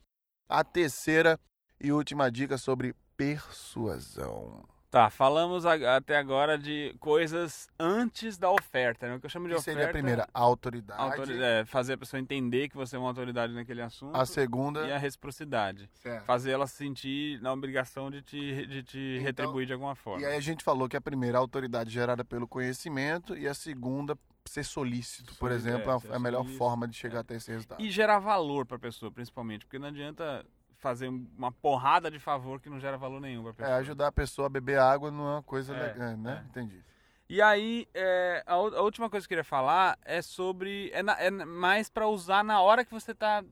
a 0.48 0.64
terceira 0.64 1.38
e 1.78 1.92
última 1.92 2.30
dica 2.30 2.56
sobre 2.56 2.94
persuasão? 3.16 4.64
Tá, 4.96 5.10
falamos 5.10 5.66
até 5.66 6.16
agora 6.16 6.56
de 6.56 6.96
coisas 6.98 7.68
antes 7.78 8.38
da 8.38 8.50
oferta, 8.50 9.06
né? 9.06 9.16
O 9.16 9.20
que 9.20 9.26
eu 9.26 9.30
chamo 9.30 9.46
de 9.46 9.52
que 9.52 9.60
oferta. 9.60 9.78
seria 9.78 9.90
a 9.90 9.92
primeira? 9.92 10.26
A 10.32 10.40
autoridade. 10.40 10.98
autoridade 10.98 11.42
é, 11.42 11.66
fazer 11.66 11.92
a 11.92 11.98
pessoa 11.98 12.18
entender 12.18 12.70
que 12.70 12.76
você 12.78 12.96
é 12.96 12.98
uma 12.98 13.08
autoridade 13.08 13.52
naquele 13.52 13.82
assunto. 13.82 14.16
A 14.16 14.24
segunda. 14.24 14.86
E 14.86 14.92
a 14.92 14.96
reciprocidade. 14.96 15.90
Certo. 15.92 16.24
Fazer 16.24 16.52
ela 16.52 16.66
se 16.66 16.76
sentir 16.76 17.38
na 17.42 17.52
obrigação 17.52 18.10
de 18.10 18.22
te, 18.22 18.66
de 18.66 18.82
te 18.82 18.98
então, 19.16 19.26
retribuir 19.26 19.66
de 19.66 19.74
alguma 19.74 19.94
forma. 19.94 20.22
E 20.22 20.24
aí 20.24 20.34
a 20.34 20.40
gente 20.40 20.64
falou 20.64 20.88
que 20.88 20.96
a 20.96 21.00
primeira, 21.02 21.36
a 21.36 21.42
autoridade 21.42 21.90
gerada 21.90 22.24
pelo 22.24 22.48
conhecimento, 22.48 23.36
e 23.36 23.46
a 23.46 23.52
segunda, 23.52 24.16
ser 24.46 24.64
solícito, 24.64 25.34
por 25.34 25.52
exemplo, 25.52 25.90
é, 25.90 26.08
é 26.08 26.16
a 26.16 26.18
melhor 26.18 26.38
solícito, 26.38 26.58
forma 26.58 26.88
de 26.88 26.96
chegar 26.96 27.18
é. 27.18 27.20
até 27.20 27.36
esse 27.36 27.50
resultado. 27.50 27.82
E 27.82 27.90
gerar 27.90 28.18
valor 28.18 28.64
para 28.64 28.78
a 28.78 28.80
pessoa, 28.80 29.12
principalmente, 29.12 29.66
porque 29.66 29.78
não 29.78 29.88
adianta 29.88 30.42
fazer 30.86 31.08
uma 31.08 31.50
porrada 31.50 32.08
de 32.08 32.20
favor 32.20 32.60
que 32.60 32.70
não 32.70 32.78
gera 32.78 32.96
valor 32.96 33.20
nenhum 33.20 33.42
pra 33.42 33.52
pessoa. 33.54 33.76
É, 33.76 33.80
ajudar 33.80 34.06
a 34.06 34.12
pessoa 34.12 34.46
a 34.46 34.48
beber 34.48 34.78
água 34.78 35.10
não 35.10 35.26
é 35.26 35.32
uma 35.34 35.42
coisa 35.42 35.74
é, 35.74 35.82
legal, 35.82 36.16
né? 36.16 36.44
É. 36.44 36.48
Entendi. 36.48 36.84
E 37.28 37.42
aí, 37.42 37.88
é, 37.92 38.44
a, 38.46 38.54
a, 38.54 38.82
última 38.82 39.10
coisa 39.10 39.26
que 39.26 39.34
eu 39.34 39.36
queria 39.36 39.44
falar 39.44 39.98
é 40.04 40.22
sobre. 40.22 40.90
É, 40.92 41.02
na, 41.02 41.20
é 41.20 41.28
mais 41.28 41.90
para 41.90 42.06
usar 42.06 42.44
na 42.44 42.60
hora 42.60 42.84
que 42.84 42.92
você 42.92 43.12
tá 43.12 43.44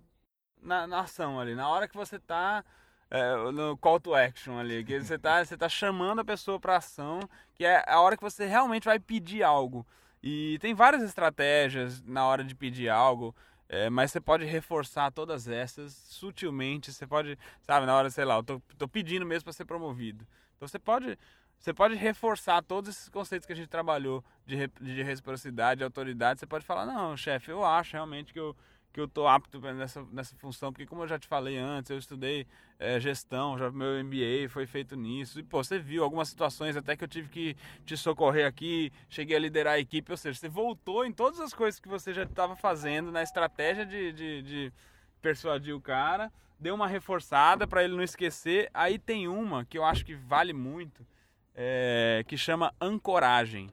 na, 0.63 0.87
na, 0.87 1.01
ação 1.01 1.41
ali, 1.41 1.57
na 1.57 1.69
hora 1.69 1.89
que 1.89 1.97
você 1.97 2.21
tá 2.21 2.65
é, 3.11 3.35
no 3.51 3.77
call 3.77 3.99
to 3.99 4.15
action 4.15 4.61
ali, 4.61 4.85
que 4.85 5.01
você 5.01 5.19
tá, 5.19 5.43
você 5.45 5.57
tá 5.57 5.69
chamando 5.69 6.21
a 6.21 6.25
pessoa 6.25 6.61
para 6.61 6.77
ação, 6.77 7.19
que 7.53 7.65
é 7.65 7.83
a 7.85 7.99
hora 8.01 8.17
que 8.17 8.23
você 8.23 8.47
realmente 8.47 8.85
vai 8.85 9.01
pedir 9.01 9.43
algo. 9.43 9.85
E 10.23 10.57
tem 10.61 10.73
várias 10.73 11.03
estratégias 11.03 12.01
na 12.03 12.25
hora 12.25 12.45
de 12.45 12.55
pedir 12.55 12.89
algo. 12.89 13.35
É, 13.75 13.91
mas 13.91 14.13
você 14.13 14.21
pode 14.21 14.45
reforçar 14.45 15.11
todas 15.11 15.49
essas 15.49 15.93
sutilmente. 15.93 16.93
Você 16.93 17.07
pode, 17.07 17.37
sabe, 17.63 17.87
na 17.87 17.97
hora, 17.97 18.09
sei 18.09 18.25
lá, 18.25 18.37
eu 18.37 18.43
tô, 18.45 18.63
tô 18.79 18.87
pedindo 18.87 19.27
mesmo 19.27 19.45
para 19.45 19.53
ser 19.53 19.65
promovido. 19.65 20.25
Então 20.57 20.69
você 20.69 20.79
pode, 20.79 21.19
você 21.59 21.75
pode 21.75 21.97
reforçar 21.97 22.63
todos 22.63 22.91
esses 22.91 23.09
conceitos 23.09 23.47
que 23.47 23.53
a 23.53 23.57
gente 23.57 23.69
trabalhou 23.69 24.25
de, 24.47 24.69
de 24.81 25.03
reciprocidade, 25.03 25.79
de 25.79 25.85
autoridade. 25.85 26.39
Você 26.39 26.47
pode 26.47 26.65
falar, 26.65 26.87
não, 26.87 27.17
chefe, 27.17 27.51
eu 27.51 27.65
acho 27.65 27.95
realmente 27.95 28.33
que 28.33 28.39
eu 28.39 28.55
que 28.95 29.01
eu 29.01 29.09
tô 29.09 29.27
apto 29.27 29.61
nessa, 29.61 30.07
nessa 30.13 30.37
função, 30.37 30.73
porque 30.73 30.87
como 30.87 31.03
eu 31.03 31.09
já 31.09 31.19
te 31.19 31.27
falei 31.27 31.59
antes, 31.59 31.91
eu 31.91 31.99
estudei 31.99 32.47
é, 32.79 33.01
gestão, 33.01 33.59
já 33.59 33.69
meu 33.69 34.03
MBA 34.05 34.49
foi 34.49 34.67
feito 34.67 34.95
nisso, 34.95 35.41
e 35.41 35.43
pô, 35.43 35.65
você 35.65 35.81
viu 35.81 36.05
algumas 36.05 36.29
situações 36.29 36.77
até 36.77 36.97
que 36.97 37.03
eu 37.03 37.09
tive 37.09 37.29
que 37.29 37.57
te 37.85 37.97
socorrer 37.97 38.47
aqui, 38.47 38.93
cheguei 39.09 39.37
a 39.37 39.41
liderar 39.41 39.75
a 39.75 39.79
equipe, 39.81 40.13
ou 40.13 40.17
seja, 40.17 40.39
você 40.39 40.49
voltou 40.49 41.05
em 41.05 41.11
todas 41.11 41.41
as 41.41 41.53
coisas 41.53 41.81
que 41.81 41.89
você 41.89 42.15
já 42.15 42.23
estava 42.23 42.55
fazendo 42.55 43.11
na 43.11 43.21
estratégia 43.21 43.85
de, 43.85 44.13
de, 44.13 44.43
de 44.43 44.73
persuadir 45.21 45.75
o 45.75 45.81
cara, 45.81 46.31
deu 46.61 46.73
uma 46.73 46.87
reforçada 46.87 47.67
para 47.67 47.83
ele 47.83 47.97
não 47.97 48.03
esquecer, 48.03 48.71
aí 48.73 48.97
tem 48.97 49.27
uma 49.27 49.65
que 49.65 49.77
eu 49.77 49.85
acho 49.85 50.05
que 50.05 50.15
vale 50.15 50.53
muito, 50.53 51.05
é, 51.53 52.25
que 52.29 52.39
chama 52.39 52.73
ancoragem, 52.81 53.71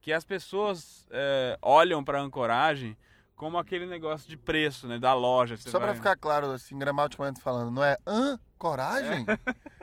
que 0.00 0.14
as 0.14 0.24
pessoas 0.24 1.06
é, 1.10 1.58
olham 1.60 2.02
para 2.02 2.22
ancoragem 2.22 2.96
como 3.42 3.58
aquele 3.58 3.86
negócio 3.86 4.28
de 4.28 4.36
preço, 4.36 4.86
né? 4.86 5.00
Da 5.00 5.12
loja. 5.14 5.56
Só 5.56 5.80
vai... 5.80 5.88
para 5.88 5.96
ficar 5.96 6.16
claro, 6.16 6.52
assim, 6.52 6.78
gramaticalmente 6.78 7.40
falando, 7.40 7.72
não 7.72 7.82
é 7.82 7.96
ancoragem? 8.06 9.26
É. 9.26 9.36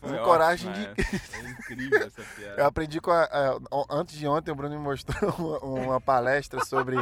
Foi 0.00 0.18
coragem 0.18 0.72
de. 0.72 0.80
É 1.40 1.50
incrível 1.50 2.06
essa 2.06 2.22
piada. 2.22 2.60
Eu 2.60 2.66
aprendi 2.66 3.00
com 3.00 3.10
a, 3.10 3.22
a, 3.24 3.58
antes 3.90 4.16
de 4.16 4.26
ontem 4.26 4.50
o 4.50 4.54
Bruno 4.54 4.76
me 4.76 4.82
mostrou 4.82 5.32
uma, 5.38 5.58
uma 5.58 6.00
palestra 6.00 6.64
sobre 6.64 6.96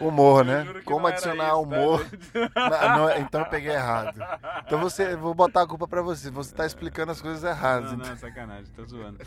humor, 0.00 0.44
né? 0.44 0.66
Como 0.84 1.06
adicionar 1.06 1.48
isso, 1.48 1.60
humor. 1.60 2.04
Tá? 2.52 2.70
Na, 2.70 2.98
no, 2.98 3.10
então 3.20 3.40
eu 3.42 3.46
peguei 3.46 3.72
errado. 3.72 4.20
Então 4.66 4.80
você, 4.80 5.16
vou 5.16 5.34
botar 5.34 5.62
a 5.62 5.66
culpa 5.66 5.86
para 5.86 6.02
você. 6.02 6.30
Você 6.30 6.54
tá 6.54 6.66
explicando 6.66 7.12
as 7.12 7.20
coisas 7.20 7.42
erradas. 7.44 7.92
Não, 7.92 7.98
então. 7.98 8.10
não, 8.10 8.16
sacanagem, 8.16 8.72
tô 8.74 8.84
zoando. 8.84 9.18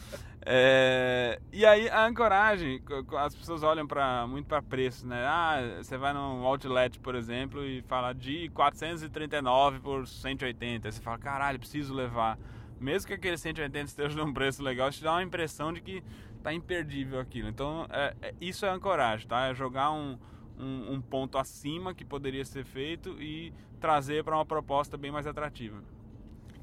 É, 0.46 1.40
e 1.52 1.66
aí 1.66 1.90
a 1.90 2.06
ancoragem, 2.06 2.82
as 3.18 3.36
pessoas 3.36 3.64
olham 3.64 3.88
para 3.88 4.28
muito 4.28 4.48
para 4.48 4.62
preço, 4.62 5.08
né? 5.08 5.26
Ah, 5.26 5.78
você 5.82 5.98
vai 5.98 6.14
num 6.14 6.46
outlet, 6.46 7.00
por 7.00 7.16
exemplo, 7.16 7.64
e 7.66 7.82
fala 7.84 8.14
de 8.14 8.50
439 8.50 9.80
por 9.80 10.08
180. 10.08 10.88
Aí 10.88 10.92
você 10.92 11.02
fala, 11.02 11.18
caralho, 11.18 11.60
preciso 11.60 11.94
levar 11.94 12.38
mesmo 12.80 13.08
que 13.08 13.14
aquele 13.14 13.38
180 13.38 13.86
esteja 13.86 14.18
num 14.18 14.34
preço 14.34 14.62
legal, 14.64 14.92
te 14.92 15.04
dá 15.04 15.14
uma 15.14 15.24
impressão 15.24 15.72
de 15.72 15.82
que 15.82 16.04
tá 16.44 16.54
imperdível 16.54 17.20
aquilo. 17.20 17.50
Então, 17.50 17.88
é, 17.90 18.16
é, 18.22 18.36
isso 18.40 18.66
é 18.66 18.70
ancoragem, 18.70 19.28
tá? 19.28 19.48
É 19.48 19.54
jogar 19.54 19.92
um, 19.92 20.18
um, 20.60 20.94
um, 20.94 21.02
ponto 21.02 21.38
acima 21.38 21.94
que 21.94 22.06
poderia 22.06 22.46
ser 22.46 22.66
feito 22.66 23.22
e 23.22 23.54
trazer 23.80 24.24
para 24.24 24.36
uma 24.36 24.46
proposta 24.46 24.98
bem 24.98 25.12
mais 25.12 25.26
atrativa. 25.26 25.84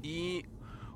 E 0.01 0.45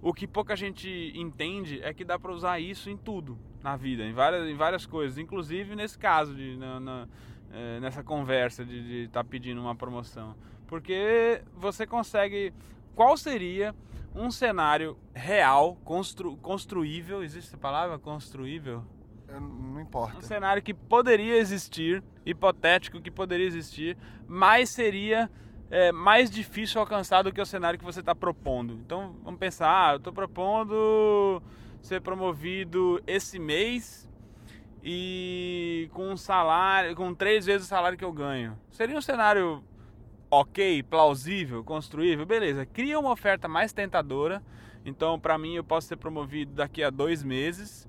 o 0.01 0.13
que 0.13 0.27
pouca 0.27 0.55
gente 0.55 1.11
entende 1.15 1.81
é 1.81 1.93
que 1.93 2.05
dá 2.05 2.17
para 2.19 2.31
usar 2.31 2.59
isso 2.59 2.89
em 2.89 2.97
tudo 2.97 3.37
na 3.63 3.75
vida, 3.75 4.03
em 4.03 4.13
várias, 4.13 4.47
em 4.47 4.55
várias 4.55 4.85
coisas, 4.85 5.17
inclusive 5.17 5.75
nesse 5.75 5.97
caso, 5.97 6.33
de, 6.35 6.55
na, 6.55 6.79
na, 6.79 7.07
é, 7.51 7.79
nessa 7.79 8.03
conversa 8.03 8.63
de 8.63 9.05
estar 9.05 9.23
tá 9.23 9.29
pedindo 9.29 9.59
uma 9.59 9.75
promoção. 9.75 10.35
Porque 10.67 11.41
você 11.55 11.87
consegue. 11.87 12.53
Qual 12.97 13.15
seria 13.15 13.75
um 14.15 14.31
cenário 14.31 14.97
real, 15.13 15.77
constru, 15.85 16.35
construível, 16.37 17.21
existe 17.21 17.49
essa 17.49 17.57
palavra? 17.57 17.99
Construível? 17.99 18.83
Não 19.39 19.79
importa. 19.79 20.17
Um 20.17 20.21
cenário 20.21 20.63
que 20.63 20.73
poderia 20.73 21.37
existir, 21.37 22.03
hipotético 22.25 22.99
que 22.99 23.11
poderia 23.11 23.45
existir, 23.45 23.95
mas 24.27 24.71
seria 24.71 25.29
é, 25.69 25.91
mais 25.91 26.31
difícil 26.31 26.81
alcançar 26.81 27.21
do 27.21 27.31
que 27.31 27.39
o 27.39 27.45
cenário 27.45 27.77
que 27.77 27.85
você 27.85 27.99
está 27.99 28.15
propondo. 28.15 28.73
Então 28.83 29.15
vamos 29.23 29.39
pensar, 29.39 29.69
ah, 29.69 29.93
eu 29.93 29.97
estou 29.97 30.11
propondo 30.11 31.39
ser 31.83 32.01
promovido 32.01 32.99
esse 33.05 33.37
mês 33.37 34.09
e 34.83 35.87
com 35.93 36.09
um 36.09 36.17
salário, 36.17 36.95
com 36.95 37.13
três 37.13 37.45
vezes 37.45 37.67
o 37.67 37.69
salário 37.69 37.95
que 37.95 38.03
eu 38.03 38.11
ganho. 38.11 38.57
Seria 38.71 38.97
um 38.97 39.01
cenário 39.01 39.63
ok, 40.29 40.83
plausível, 40.83 41.63
construível, 41.63 42.25
beleza. 42.25 42.65
Cria 42.65 42.99
uma 42.99 43.11
oferta 43.11 43.47
mais 43.47 43.73
tentadora. 43.73 44.43
Então, 44.85 45.19
para 45.19 45.37
mim, 45.37 45.55
eu 45.55 45.63
posso 45.63 45.87
ser 45.87 45.97
promovido 45.97 46.53
daqui 46.53 46.83
a 46.83 46.89
dois 46.89 47.23
meses 47.23 47.87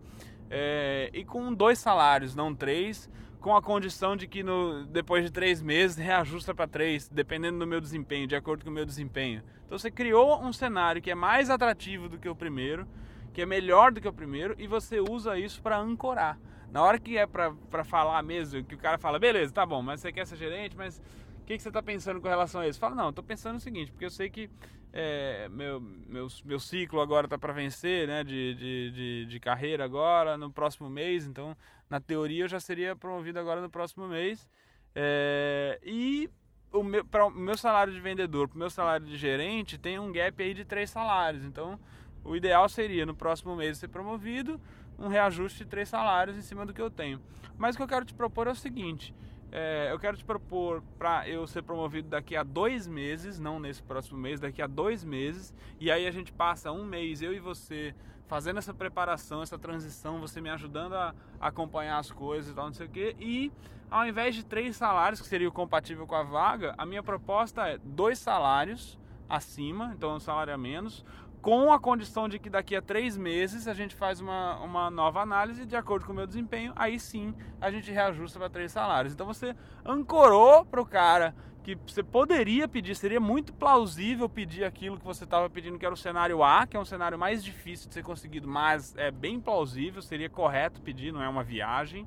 é, 0.51 1.11
e 1.13 1.25
com 1.25 1.53
dois 1.53 1.79
salários, 1.79 2.35
não 2.35 2.55
três, 2.55 3.11
com 3.41 3.55
a 3.55 3.63
condição 3.63 4.17
de 4.17 4.27
que 4.27 4.43
no, 4.43 4.85
depois 4.87 5.25
de 5.25 5.31
três 5.31 5.63
meses 5.63 5.97
reajusta 5.99 6.55
para 6.55 6.67
três, 6.67 7.09
dependendo 7.09 7.59
do 7.59 7.67
meu 7.67 7.81
desempenho, 7.81 8.27
de 8.27 8.35
acordo 8.35 8.65
com 8.65 8.71
o 8.71 8.75
meu 8.75 8.85
desempenho. 8.85 9.43
Então, 9.67 9.79
você 9.79 9.91
criou 9.91 10.43
um 10.43 10.53
cenário 10.53 11.03
que 11.03 11.11
é 11.11 11.15
mais 11.15 11.51
atrativo 11.51 12.09
do 12.09 12.19
que 12.19 12.29
o 12.29 12.35
primeiro, 12.35 12.87
que 13.33 13.43
é 13.43 13.47
melhor 13.47 13.93
do 13.93 14.01
que 14.01 14.09
o 14.09 14.13
primeiro, 14.13 14.55
e 14.59 14.67
você 14.67 14.99
usa 15.01 15.39
isso 15.39 15.61
para 15.63 15.79
ancorar. 15.79 16.39
Na 16.73 16.83
hora 16.83 16.99
que 16.99 17.17
é 17.17 17.27
para 17.27 17.85
falar 17.85 18.23
mesmo, 18.23 18.63
que 18.65 18.75
o 18.75 18.79
cara 18.79 18.99
fala, 18.99 19.19
beleza, 19.19 19.53
tá 19.53 19.65
bom, 19.65 19.81
mas 19.81 20.01
você 20.01 20.13
quer 20.13 20.27
ser 20.27 20.37
gerente, 20.37 20.77
mas 20.77 21.01
que, 21.49 21.57
que 21.57 21.63
você 21.63 21.69
está 21.71 21.83
pensando 21.83 22.21
com 22.21 22.29
relação 22.29 22.61
a 22.61 22.69
isso? 22.69 22.79
Fala, 22.79 22.95
não, 22.95 23.09
estou 23.09 23.25
pensando 23.25 23.57
o 23.57 23.61
seguinte, 23.61 23.91
porque 23.91 24.05
eu 24.05 24.11
sei 24.11 24.29
que 24.29 24.51
é, 24.93 25.49
meu, 25.49 25.81
meu, 25.81 26.29
meu 26.45 26.61
ciclo 26.61 27.01
agora 27.01 27.27
está 27.27 27.39
para 27.39 27.55
vencer, 27.55 28.07
né, 28.07 28.23
de, 28.23 28.55
de, 28.55 28.91
de, 28.91 29.27
de, 29.27 29.41
carreira 29.41 29.83
agora, 29.83 30.37
no 30.37 30.53
próximo 30.53 30.91
mês, 30.91 31.27
então, 31.27 31.57
na 31.89 32.01
teoria, 32.01 32.45
eu 32.45 32.49
já 32.49 32.61
seria 32.61 32.95
promovido 32.95 33.39
agora 33.39 33.63
no 33.63 33.71
próximo 33.71 34.07
mês. 34.07 34.47
É, 34.95 35.81
e 35.83 36.29
o 36.71 36.83
meu, 36.83 37.03
para 37.03 37.25
o 37.25 37.31
meu 37.31 37.57
salário 37.57 37.95
de 37.95 38.01
vendedor, 38.01 38.47
para 38.49 38.57
o 38.57 38.59
meu 38.59 38.71
salário 38.71 39.07
de 39.07 39.17
gerente, 39.17 39.79
tem 39.79 39.99
um 39.99 40.13
gap 40.13 40.43
aí 40.43 40.53
de 40.53 40.67
três 40.67 40.91
salários. 40.91 41.45
Então, 41.45 41.81
o 42.23 42.37
ideal 42.37 42.69
seria, 42.69 43.07
no 43.07 43.15
próximo 43.15 43.57
mês, 43.57 43.79
ser 43.79 43.89
promovido, 43.89 44.61
um 44.99 45.09
reajuste 45.09 45.65
de 45.65 45.71
três 45.71 45.89
salários 45.89 46.37
em 46.37 46.43
cima 46.43 46.67
do 46.67 46.75
que 46.75 46.83
eu 46.83 46.91
tenho. 46.91 47.23
Mas 47.57 47.75
o 47.75 47.79
que 47.79 47.85
eu 47.85 47.89
quero 47.89 48.05
te 48.05 48.13
propor 48.13 48.49
é 48.49 48.51
o 48.51 48.55
seguinte 48.55 49.15
é, 49.51 49.89
eu 49.91 49.99
quero 49.99 50.17
te 50.17 50.25
propor 50.25 50.83
para 50.99 51.29
eu 51.29 51.47
ser 51.47 51.63
promovido 51.63 52.09
daqui 52.09 52.37
a 52.37 52.43
dois 52.43 52.87
meses, 52.87 53.39
não 53.39 53.59
nesse 53.59 53.83
próximo 53.83 54.19
mês, 54.19 54.41
daqui 54.41 54.61
a 54.61 54.67
dois 54.67 55.03
meses, 55.03 55.55
e 55.81 55.91
aí 55.91 56.07
a 56.07 56.11
gente 56.11 56.33
passa 56.33 56.71
um 56.71 56.85
mês, 56.85 57.23
eu 57.23 57.33
e 57.33 57.41
você, 57.41 57.95
fazendo 58.27 58.59
essa 58.59 58.75
preparação, 58.75 59.43
essa 59.43 59.59
transição, 59.59 60.21
você 60.21 60.41
me 60.41 60.51
ajudando 60.51 60.95
a 60.95 61.15
acompanhar 61.41 61.99
as 61.99 62.11
coisas 62.11 62.51
e 62.51 62.55
tal, 62.55 62.67
não 62.67 62.75
sei 62.75 62.87
o 62.87 62.91
quê, 62.91 63.17
e 63.19 63.51
ao 63.91 64.07
invés 64.07 64.35
de 64.35 64.45
três 64.45 64.77
salários, 64.77 65.21
que 65.21 65.27
seria 65.27 65.49
o 65.49 65.53
compatível 65.53 66.07
com 66.07 66.15
a 66.15 66.23
vaga, 66.23 66.75
a 66.77 66.85
minha 66.85 67.03
proposta 67.03 67.67
é 67.69 67.79
dois 67.79 68.19
salários 68.19 68.99
acima, 69.29 69.93
então 69.95 70.15
um 70.15 70.21
salário 70.21 70.53
a 70.53 70.59
menos, 70.59 71.05
com 71.49 71.73
a 71.73 71.81
condição 71.81 72.29
de 72.29 72.39
que 72.39 72.51
daqui 72.51 72.77
a 72.77 72.83
três 72.83 73.17
meses 73.17 73.67
a 73.67 73.73
gente 73.73 73.95
faz 73.95 74.21
uma, 74.21 74.59
uma 74.59 74.91
nova 74.91 75.23
análise 75.23 75.65
de 75.65 75.75
acordo 75.75 76.05
com 76.05 76.13
o 76.13 76.15
meu 76.15 76.27
desempenho, 76.27 76.75
aí 76.77 77.01
sim 77.01 77.35
a 77.59 77.71
gente 77.71 77.91
reajusta 77.91 78.39
para 78.39 78.51
três 78.51 78.71
salários. 78.71 79.15
Então 79.15 79.27
você 79.27 79.57
ancorou 79.83 80.67
para 80.67 80.79
o 80.79 80.85
cara 80.85 81.35
que 81.63 81.75
você 81.87 82.03
poderia 82.03 82.69
pedir, 82.69 82.95
seria 82.95 83.19
muito 83.19 83.55
plausível 83.55 84.29
pedir 84.29 84.63
aquilo 84.63 84.99
que 84.99 85.05
você 85.07 85.25
estava 85.25 85.49
pedindo, 85.49 85.79
que 85.79 85.87
era 85.87 85.95
o 85.95 85.97
cenário 85.97 86.45
A, 86.45 86.67
que 86.67 86.77
é 86.77 86.81
um 86.81 86.85
cenário 86.85 87.19
mais 87.19 87.43
difícil 87.43 87.89
de 87.89 87.95
ser 87.95 88.03
conseguido, 88.03 88.47
mas 88.47 88.95
é 88.99 89.11
bem 89.11 89.41
plausível, 89.41 90.03
seria 90.03 90.29
correto 90.29 90.83
pedir, 90.83 91.15
não 91.15 91.23
é 91.23 91.29
uma 91.31 91.43
viagem. 91.43 92.07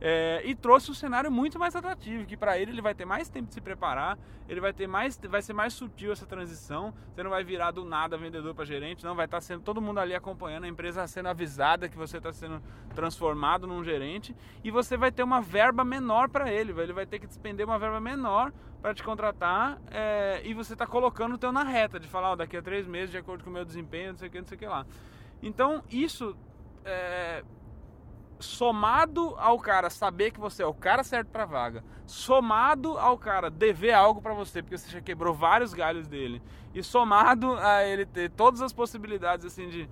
É, 0.00 0.42
e 0.44 0.54
trouxe 0.54 0.90
um 0.90 0.94
cenário 0.94 1.30
muito 1.30 1.58
mais 1.58 1.74
atrativo, 1.74 2.26
que 2.26 2.36
para 2.36 2.58
ele 2.58 2.70
ele 2.70 2.82
vai 2.82 2.94
ter 2.94 3.06
mais 3.06 3.28
tempo 3.28 3.48
de 3.48 3.54
se 3.54 3.60
preparar, 3.60 4.18
ele 4.48 4.60
vai 4.60 4.72
ter 4.72 4.86
mais, 4.86 5.18
vai 5.28 5.40
ser 5.40 5.54
mais 5.54 5.72
sutil 5.72 6.12
essa 6.12 6.26
transição. 6.26 6.92
Você 7.14 7.22
não 7.22 7.30
vai 7.30 7.42
virar 7.42 7.70
do 7.70 7.84
nada 7.84 8.16
vendedor 8.16 8.54
para 8.54 8.64
gerente, 8.64 9.04
não 9.04 9.14
vai 9.14 9.24
estar 9.24 9.38
tá 9.38 9.40
sendo 9.40 9.62
todo 9.62 9.80
mundo 9.80 9.98
ali 9.98 10.14
acompanhando 10.14 10.64
a 10.64 10.68
empresa 10.68 11.06
sendo 11.06 11.28
avisada 11.28 11.88
que 11.88 11.96
você 11.96 12.18
está 12.18 12.32
sendo 12.32 12.62
transformado 12.94 13.66
num 13.66 13.82
gerente 13.82 14.36
e 14.62 14.70
você 14.70 14.96
vai 14.96 15.10
ter 15.10 15.22
uma 15.22 15.40
verba 15.40 15.84
menor 15.84 16.28
para 16.28 16.52
ele, 16.52 16.72
ele 16.80 16.92
vai 16.92 17.06
ter 17.06 17.18
que 17.18 17.26
despender 17.26 17.66
uma 17.66 17.78
verba 17.78 18.00
menor 18.00 18.52
para 18.82 18.94
te 18.94 19.02
contratar 19.02 19.80
é, 19.90 20.42
e 20.44 20.54
você 20.54 20.74
está 20.74 20.86
colocando 20.86 21.34
o 21.34 21.38
teu 21.38 21.50
na 21.50 21.64
reta 21.64 21.98
de 21.98 22.06
falar, 22.06 22.32
oh, 22.32 22.36
daqui 22.36 22.56
a 22.56 22.62
três 22.62 22.86
meses 22.86 23.10
de 23.10 23.18
acordo 23.18 23.42
com 23.42 23.50
o 23.50 23.52
meu 23.52 23.64
desempenho, 23.64 24.12
não 24.12 24.18
sei 24.18 24.28
o 24.28 24.30
que, 24.30 24.40
não 24.40 24.46
sei 24.46 24.56
o 24.56 24.58
que 24.58 24.66
lá. 24.66 24.86
Então 25.42 25.82
isso 25.90 26.36
é, 26.84 27.42
somado 28.38 29.34
ao 29.38 29.58
cara 29.58 29.88
saber 29.90 30.30
que 30.30 30.40
você 30.40 30.62
é 30.62 30.66
o 30.66 30.74
cara 30.74 31.02
certo 31.02 31.28
para 31.28 31.44
vaga, 31.44 31.84
somado 32.06 32.98
ao 32.98 33.16
cara 33.16 33.50
dever 33.50 33.92
algo 33.92 34.20
para 34.20 34.34
você, 34.34 34.62
porque 34.62 34.76
você 34.76 34.90
já 34.90 35.00
quebrou 35.00 35.34
vários 35.34 35.72
galhos 35.72 36.06
dele, 36.06 36.42
e 36.74 36.82
somado 36.82 37.54
a 37.54 37.84
ele 37.84 38.04
ter 38.04 38.30
todas 38.30 38.60
as 38.60 38.72
possibilidades 38.72 39.46
assim 39.46 39.68
de 39.68 39.88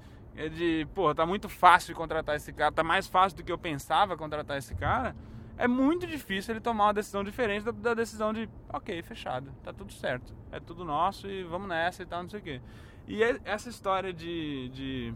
de, 0.50 0.86
pô, 0.92 1.14
tá 1.14 1.24
muito 1.24 1.48
fácil 1.48 1.94
contratar 1.94 2.34
esse 2.34 2.52
cara, 2.52 2.72
tá 2.72 2.82
mais 2.82 3.06
fácil 3.06 3.38
do 3.38 3.44
que 3.44 3.52
eu 3.52 3.58
pensava 3.58 4.16
contratar 4.16 4.58
esse 4.58 4.74
cara, 4.74 5.14
é 5.56 5.68
muito 5.68 6.06
difícil 6.06 6.54
ele 6.54 6.60
tomar 6.60 6.86
uma 6.86 6.94
decisão 6.94 7.22
diferente 7.22 7.64
da, 7.64 7.70
da 7.70 7.94
decisão 7.94 8.32
de, 8.32 8.48
ok, 8.68 9.00
fechado, 9.02 9.52
tá 9.62 9.72
tudo 9.72 9.92
certo, 9.92 10.34
é 10.50 10.58
tudo 10.58 10.84
nosso 10.84 11.28
e 11.28 11.44
vamos 11.44 11.68
nessa 11.68 12.02
e 12.02 12.06
tal, 12.06 12.22
não 12.22 12.28
sei 12.28 12.40
o 12.40 12.42
quê. 12.42 12.60
E 13.06 13.22
essa 13.44 13.68
história 13.68 14.12
de, 14.12 14.68
de, 14.70 15.14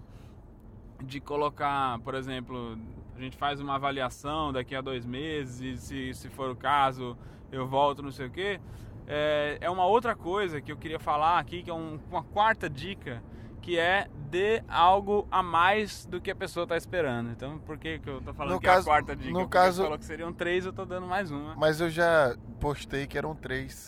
de 1.02 1.20
colocar, 1.20 1.98
por 2.00 2.14
exemplo, 2.14 2.76
a 3.16 3.20
gente 3.20 3.36
faz 3.36 3.60
uma 3.60 3.74
avaliação 3.76 4.52
daqui 4.52 4.74
a 4.74 4.80
dois 4.80 5.04
meses 5.04 5.82
se, 5.82 6.12
se 6.14 6.28
for 6.28 6.50
o 6.50 6.56
caso 6.56 7.16
eu 7.50 7.66
volto, 7.66 8.02
não 8.02 8.10
sei 8.10 8.26
o 8.26 8.30
que. 8.30 8.60
É, 9.06 9.58
é 9.60 9.70
uma 9.70 9.86
outra 9.86 10.14
coisa 10.14 10.60
que 10.60 10.70
eu 10.70 10.76
queria 10.76 10.98
falar 10.98 11.38
aqui, 11.38 11.62
que 11.62 11.70
é 11.70 11.74
um, 11.74 11.98
uma 12.10 12.22
quarta 12.22 12.68
dica 12.68 13.22
que 13.68 13.78
é 13.78 14.08
dê 14.30 14.62
algo 14.66 15.28
a 15.30 15.42
mais 15.42 16.06
do 16.06 16.22
que 16.22 16.30
a 16.30 16.34
pessoa 16.34 16.64
está 16.64 16.74
esperando. 16.74 17.30
Então, 17.30 17.58
por 17.58 17.76
que, 17.76 17.98
que 17.98 18.08
eu 18.08 18.18
estou 18.18 18.32
falando 18.32 18.54
no 18.54 18.60
que 18.60 18.66
caso, 18.66 18.78
é 18.78 18.80
a 18.80 18.94
quarta 18.94 19.14
dica? 19.14 19.30
No 19.30 19.46
caso, 19.46 19.82
falou 19.82 19.98
que 19.98 20.06
seriam 20.06 20.32
três, 20.32 20.64
eu 20.64 20.70
estou 20.70 20.86
dando 20.86 21.06
mais 21.06 21.30
uma. 21.30 21.54
Mas 21.54 21.78
eu 21.78 21.90
já 21.90 22.34
postei 22.58 23.06
que 23.06 23.18
eram 23.18 23.34
três. 23.34 23.86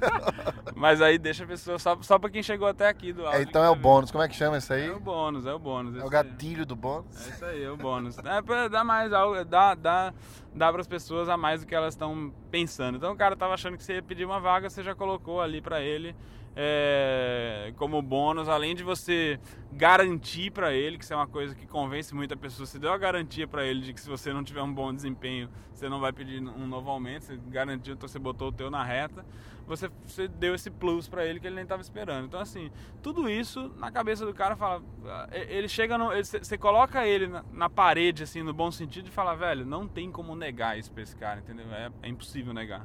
mas 0.76 1.00
aí 1.00 1.18
deixa 1.18 1.44
a 1.44 1.46
pessoa, 1.46 1.78
só, 1.78 1.96
só 2.02 2.18
para 2.18 2.28
quem 2.28 2.42
chegou 2.42 2.68
até 2.68 2.88
aqui 2.88 3.10
do 3.10 3.24
áudio. 3.24 3.40
É, 3.40 3.42
então 3.42 3.64
é 3.64 3.70
o 3.70 3.74
bônus, 3.74 4.10
como 4.10 4.22
é 4.22 4.28
que 4.28 4.36
chama 4.36 4.58
isso 4.58 4.72
aí? 4.72 4.86
É 4.86 4.92
o 4.92 5.00
bônus, 5.00 5.46
é 5.46 5.52
o 5.52 5.58
bônus. 5.58 5.96
É 5.96 6.04
o 6.04 6.08
gatilho 6.10 6.66
do 6.66 6.76
bônus? 6.76 7.26
É 7.26 7.30
isso 7.30 7.44
aí, 7.46 7.62
é 7.62 7.70
o 7.70 7.78
bônus. 7.78 8.18
é 8.18 8.42
para 8.42 8.68
dar 8.68 8.84
mais 8.84 9.14
algo, 9.14 9.42
dá, 9.46 9.74
dá, 9.74 10.12
dá 10.54 10.70
para 10.70 10.80
as 10.80 10.86
pessoas 10.86 11.28
a 11.28 11.36
mais 11.36 11.60
do 11.60 11.66
que 11.66 11.74
elas 11.74 11.94
estão 11.94 12.32
pensando. 12.50 12.96
Então 12.96 13.12
o 13.12 13.16
cara 13.16 13.34
estava 13.34 13.54
achando 13.54 13.76
que 13.76 13.84
você 13.84 13.94
ia 13.94 14.02
pedir 14.02 14.24
uma 14.24 14.40
vaga, 14.40 14.68
você 14.68 14.82
já 14.82 14.94
colocou 14.94 15.40
ali 15.40 15.60
para 15.60 15.80
ele 15.80 16.14
é, 16.56 17.72
como 17.76 18.02
bônus, 18.02 18.48
além 18.48 18.74
de 18.74 18.82
você 18.82 19.38
garantir 19.72 20.50
para 20.50 20.72
ele, 20.72 20.98
que 20.98 21.04
isso 21.04 21.12
é 21.12 21.16
uma 21.16 21.26
coisa 21.26 21.54
que 21.54 21.66
convence 21.66 22.14
muita 22.14 22.36
pessoa, 22.36 22.66
você 22.66 22.78
deu 22.78 22.92
a 22.92 22.98
garantia 22.98 23.46
para 23.46 23.64
ele 23.64 23.80
de 23.80 23.92
que 23.92 24.00
se 24.00 24.08
você 24.08 24.32
não 24.32 24.42
tiver 24.42 24.62
um 24.62 24.72
bom 24.72 24.92
desempenho, 24.92 25.48
você 25.72 25.88
não 25.88 26.00
vai 26.00 26.12
pedir 26.12 26.42
um 26.42 26.66
novo 26.66 26.90
aumento, 26.90 27.24
você 27.26 27.38
garantiu, 27.48 27.94
então 27.94 28.08
você 28.08 28.18
botou 28.18 28.48
o 28.48 28.52
teu 28.52 28.70
na 28.70 28.82
reta. 28.82 29.24
Você, 29.70 29.88
você 30.04 30.26
deu 30.26 30.52
esse 30.52 30.68
plus 30.68 31.08
para 31.08 31.24
ele 31.24 31.38
que 31.38 31.46
ele 31.46 31.54
nem 31.54 31.64
tava 31.64 31.80
esperando. 31.80 32.26
Então, 32.26 32.40
assim, 32.40 32.72
tudo 33.00 33.30
isso 33.30 33.72
na 33.76 33.90
cabeça 33.90 34.26
do 34.26 34.34
cara 34.34 34.56
fala. 34.56 34.82
Ele 35.30 35.68
chega 35.68 35.96
no. 35.96 36.08
você 36.08 36.58
coloca 36.58 37.06
ele 37.06 37.28
na, 37.28 37.44
na, 37.52 37.70
parede, 37.70 38.24
assim, 38.24 38.42
no 38.42 38.52
bom 38.52 38.70
sentido, 38.72 39.06
e 39.06 39.10
fala, 39.10 39.34
velho, 39.34 39.64
não 39.64 39.86
tem 39.86 40.10
como 40.10 40.34
negar 40.34 40.76
isso 40.76 40.90
pra 40.90 41.02
esse 41.04 41.14
cara, 41.14 41.38
entendeu? 41.38 41.72
É, 41.72 41.90
é 42.02 42.08
impossível 42.08 42.52
negar. 42.52 42.84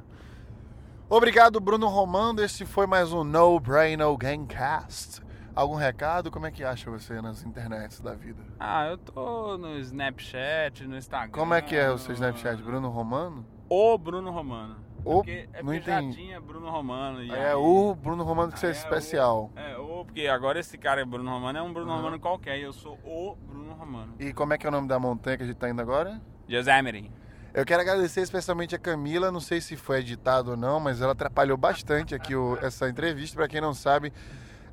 Obrigado, 1.08 1.60
Bruno 1.60 1.88
Romando. 1.88 2.42
Esse 2.42 2.64
foi 2.64 2.86
mais 2.86 3.12
um 3.12 3.24
No 3.24 3.58
Brain 3.58 3.96
No 3.96 4.16
Gamecast. 4.16 5.20
Algum 5.56 5.74
recado? 5.74 6.30
Como 6.30 6.46
é 6.46 6.52
que 6.52 6.62
acha 6.62 6.88
você 6.88 7.20
nas 7.20 7.42
internets 7.42 8.00
da 8.00 8.14
vida? 8.14 8.44
Ah, 8.60 8.86
eu 8.86 8.98
tô 8.98 9.58
no 9.58 9.76
Snapchat, 9.78 10.86
no 10.86 10.96
Instagram. 10.96 11.32
Como 11.32 11.52
é 11.52 11.60
que 11.60 11.74
é 11.74 11.90
o 11.90 11.98
seu 11.98 12.12
Snapchat? 12.14 12.62
Bruno 12.62 12.90
Romano? 12.90 13.44
O 13.68 13.98
Bruno 13.98 14.30
Romano. 14.30 14.85
O, 15.06 15.18
porque, 15.18 15.48
é 15.52 15.62
não 15.62 15.72
entendi. 15.72 16.16
tinha 16.16 16.40
Bruno 16.40 16.68
Romano. 16.68 17.22
É 17.32 17.50
aí, 17.50 17.54
o 17.54 17.94
Bruno 17.94 18.24
Romano 18.24 18.50
que 18.50 18.58
você 18.58 18.66
é, 18.66 18.70
é 18.70 18.72
especial. 18.72 19.52
O, 19.54 19.58
é, 19.58 19.78
o, 19.78 20.04
porque 20.04 20.26
agora 20.26 20.58
esse 20.58 20.76
cara 20.76 21.00
é 21.00 21.04
Bruno 21.04 21.30
Romano, 21.30 21.56
é 21.56 21.62
um 21.62 21.72
Bruno 21.72 21.92
uhum. 21.92 21.96
Romano 21.96 22.18
qualquer. 22.18 22.58
E 22.58 22.62
eu 22.62 22.72
sou 22.72 22.98
o 23.04 23.36
Bruno 23.36 23.72
Romano. 23.74 24.14
E 24.18 24.32
como 24.32 24.52
é 24.52 24.58
que 24.58 24.66
é 24.66 24.68
o 24.68 24.72
nome 24.72 24.88
da 24.88 24.98
montanha 24.98 25.36
que 25.36 25.44
a 25.44 25.46
gente 25.46 25.58
tá 25.58 25.70
indo 25.70 25.80
agora? 25.80 26.20
Yosemite. 26.50 27.12
Eu 27.54 27.64
quero 27.64 27.82
agradecer 27.82 28.20
especialmente 28.20 28.74
a 28.74 28.78
Camila, 28.80 29.30
não 29.30 29.38
sei 29.38 29.60
se 29.60 29.76
foi 29.76 30.00
editado 30.00 30.50
ou 30.50 30.56
não, 30.56 30.80
mas 30.80 31.00
ela 31.00 31.12
atrapalhou 31.12 31.56
bastante 31.56 32.12
aqui 32.12 32.34
o, 32.34 32.58
essa 32.60 32.88
entrevista. 32.88 33.36
Para 33.36 33.46
quem 33.46 33.60
não 33.60 33.72
sabe, 33.72 34.12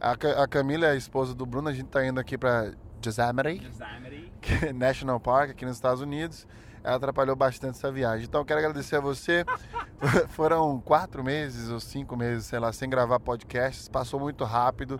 a, 0.01 0.13
a, 0.13 0.47
Camila 0.47 0.87
é 0.87 0.91
a 0.93 0.95
esposa 0.95 1.35
do 1.35 1.45
Bruno, 1.45 1.69
a 1.69 1.73
gente 1.73 1.89
tá 1.89 2.03
indo 2.03 2.19
aqui 2.19 2.39
para 2.39 2.73
Yosemite, 3.05 3.67
Yosemite. 3.67 4.73
National 4.73 5.19
Park, 5.19 5.51
aqui 5.51 5.63
nos 5.63 5.75
Estados 5.75 6.01
Unidos 6.01 6.47
atrapalhou 6.83 7.35
bastante 7.35 7.77
essa 7.77 7.91
viagem. 7.91 8.25
Então 8.25 8.41
eu 8.41 8.45
quero 8.45 8.59
agradecer 8.59 8.97
a 8.97 8.99
você. 8.99 9.45
Foram 10.29 10.79
quatro 10.81 11.23
meses 11.23 11.69
ou 11.69 11.79
cinco 11.79 12.15
meses, 12.17 12.45
sei 12.45 12.59
lá, 12.59 12.73
sem 12.73 12.89
gravar 12.89 13.19
podcasts. 13.19 13.87
Passou 13.87 14.19
muito 14.19 14.43
rápido. 14.43 14.99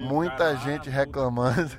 Muita 0.00 0.56
gente 0.56 0.90
reclamando. 0.90 1.70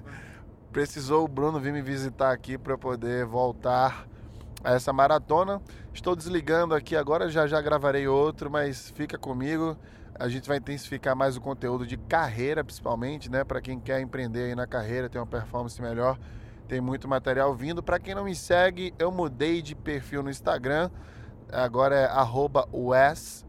Precisou 0.72 1.26
o 1.26 1.28
Bruno 1.28 1.60
vir 1.60 1.74
me 1.74 1.82
visitar 1.82 2.32
aqui 2.32 2.58
para 2.58 2.78
poder 2.78 3.26
voltar 3.26 4.08
a 4.64 4.74
essa 4.74 4.94
maratona. 4.94 5.62
Estou 5.94 6.16
desligando 6.16 6.74
aqui 6.74 6.96
agora, 6.96 7.30
já 7.30 7.46
já 7.46 7.62
gravarei 7.62 8.08
outro, 8.08 8.50
mas 8.50 8.90
fica 8.92 9.18
comigo. 9.18 9.78
A 10.16 10.28
gente 10.30 10.48
vai 10.48 10.58
intensificar 10.58 11.16
mais 11.16 11.36
o 11.36 11.42
conteúdo 11.42 11.86
de 11.86 11.98
carreira, 11.98 12.64
principalmente, 12.64 13.30
né? 13.30 13.44
Para 13.44 13.62
quem 13.62 13.80
quer 13.80 14.00
empreender 14.00 14.46
aí 14.46 14.56
na 14.56 14.66
carreira, 14.66 15.10
ter 15.10 15.18
uma 15.18 15.28
performance 15.28 15.80
melhor. 15.82 16.18
Tem 16.68 16.80
muito 16.82 17.08
material 17.08 17.54
vindo. 17.54 17.84
Para 17.84 18.00
quem 18.00 18.16
não 18.16 18.24
me 18.26 18.36
segue, 18.36 18.94
eu 18.98 19.12
mudei 19.12 19.62
de 19.62 19.76
perfil 19.76 20.24
no 20.24 20.30
Instagram. 20.30 20.90
Agora 21.52 21.96
é 21.96 22.06
arroba 22.06 22.68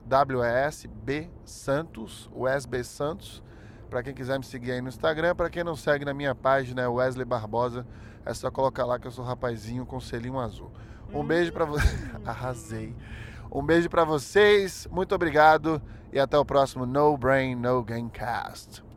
W-E-S-B 0.06 1.30
Santos, 1.44 2.30
Wes 2.34 2.66
Santos. 2.86 3.42
Para 3.88 4.02
quem 4.02 4.12
quiser 4.12 4.38
me 4.38 4.44
seguir 4.44 4.72
aí 4.72 4.80
no 4.80 4.88
Instagram. 4.88 5.34
Para 5.34 5.48
quem 5.48 5.64
não 5.64 5.76
segue 5.76 6.04
na 6.04 6.12
minha 6.12 6.34
página, 6.34 6.82
é 6.82 6.88
Wesley 6.88 7.24
Barbosa. 7.24 7.86
É 8.26 8.34
só 8.34 8.50
colocar 8.50 8.84
lá 8.84 8.98
que 8.98 9.06
eu 9.06 9.10
sou 9.10 9.24
rapazinho 9.24 9.86
com 9.86 10.00
selinho 10.00 10.38
azul. 10.38 10.70
Um 11.12 11.24
beijo 11.24 11.52
para 11.52 11.64
vocês. 11.64 12.10
Arrasei. 12.26 12.94
Um 13.50 13.62
beijo 13.62 13.88
para 13.88 14.04
vocês. 14.04 14.88
Muito 14.90 15.14
obrigado 15.14 15.80
e 16.12 16.18
até 16.18 16.36
o 16.36 16.44
próximo 16.44 16.84
No 16.84 17.16
Brain 17.16 17.54
No 17.54 17.82
Gamecast. 17.82 18.93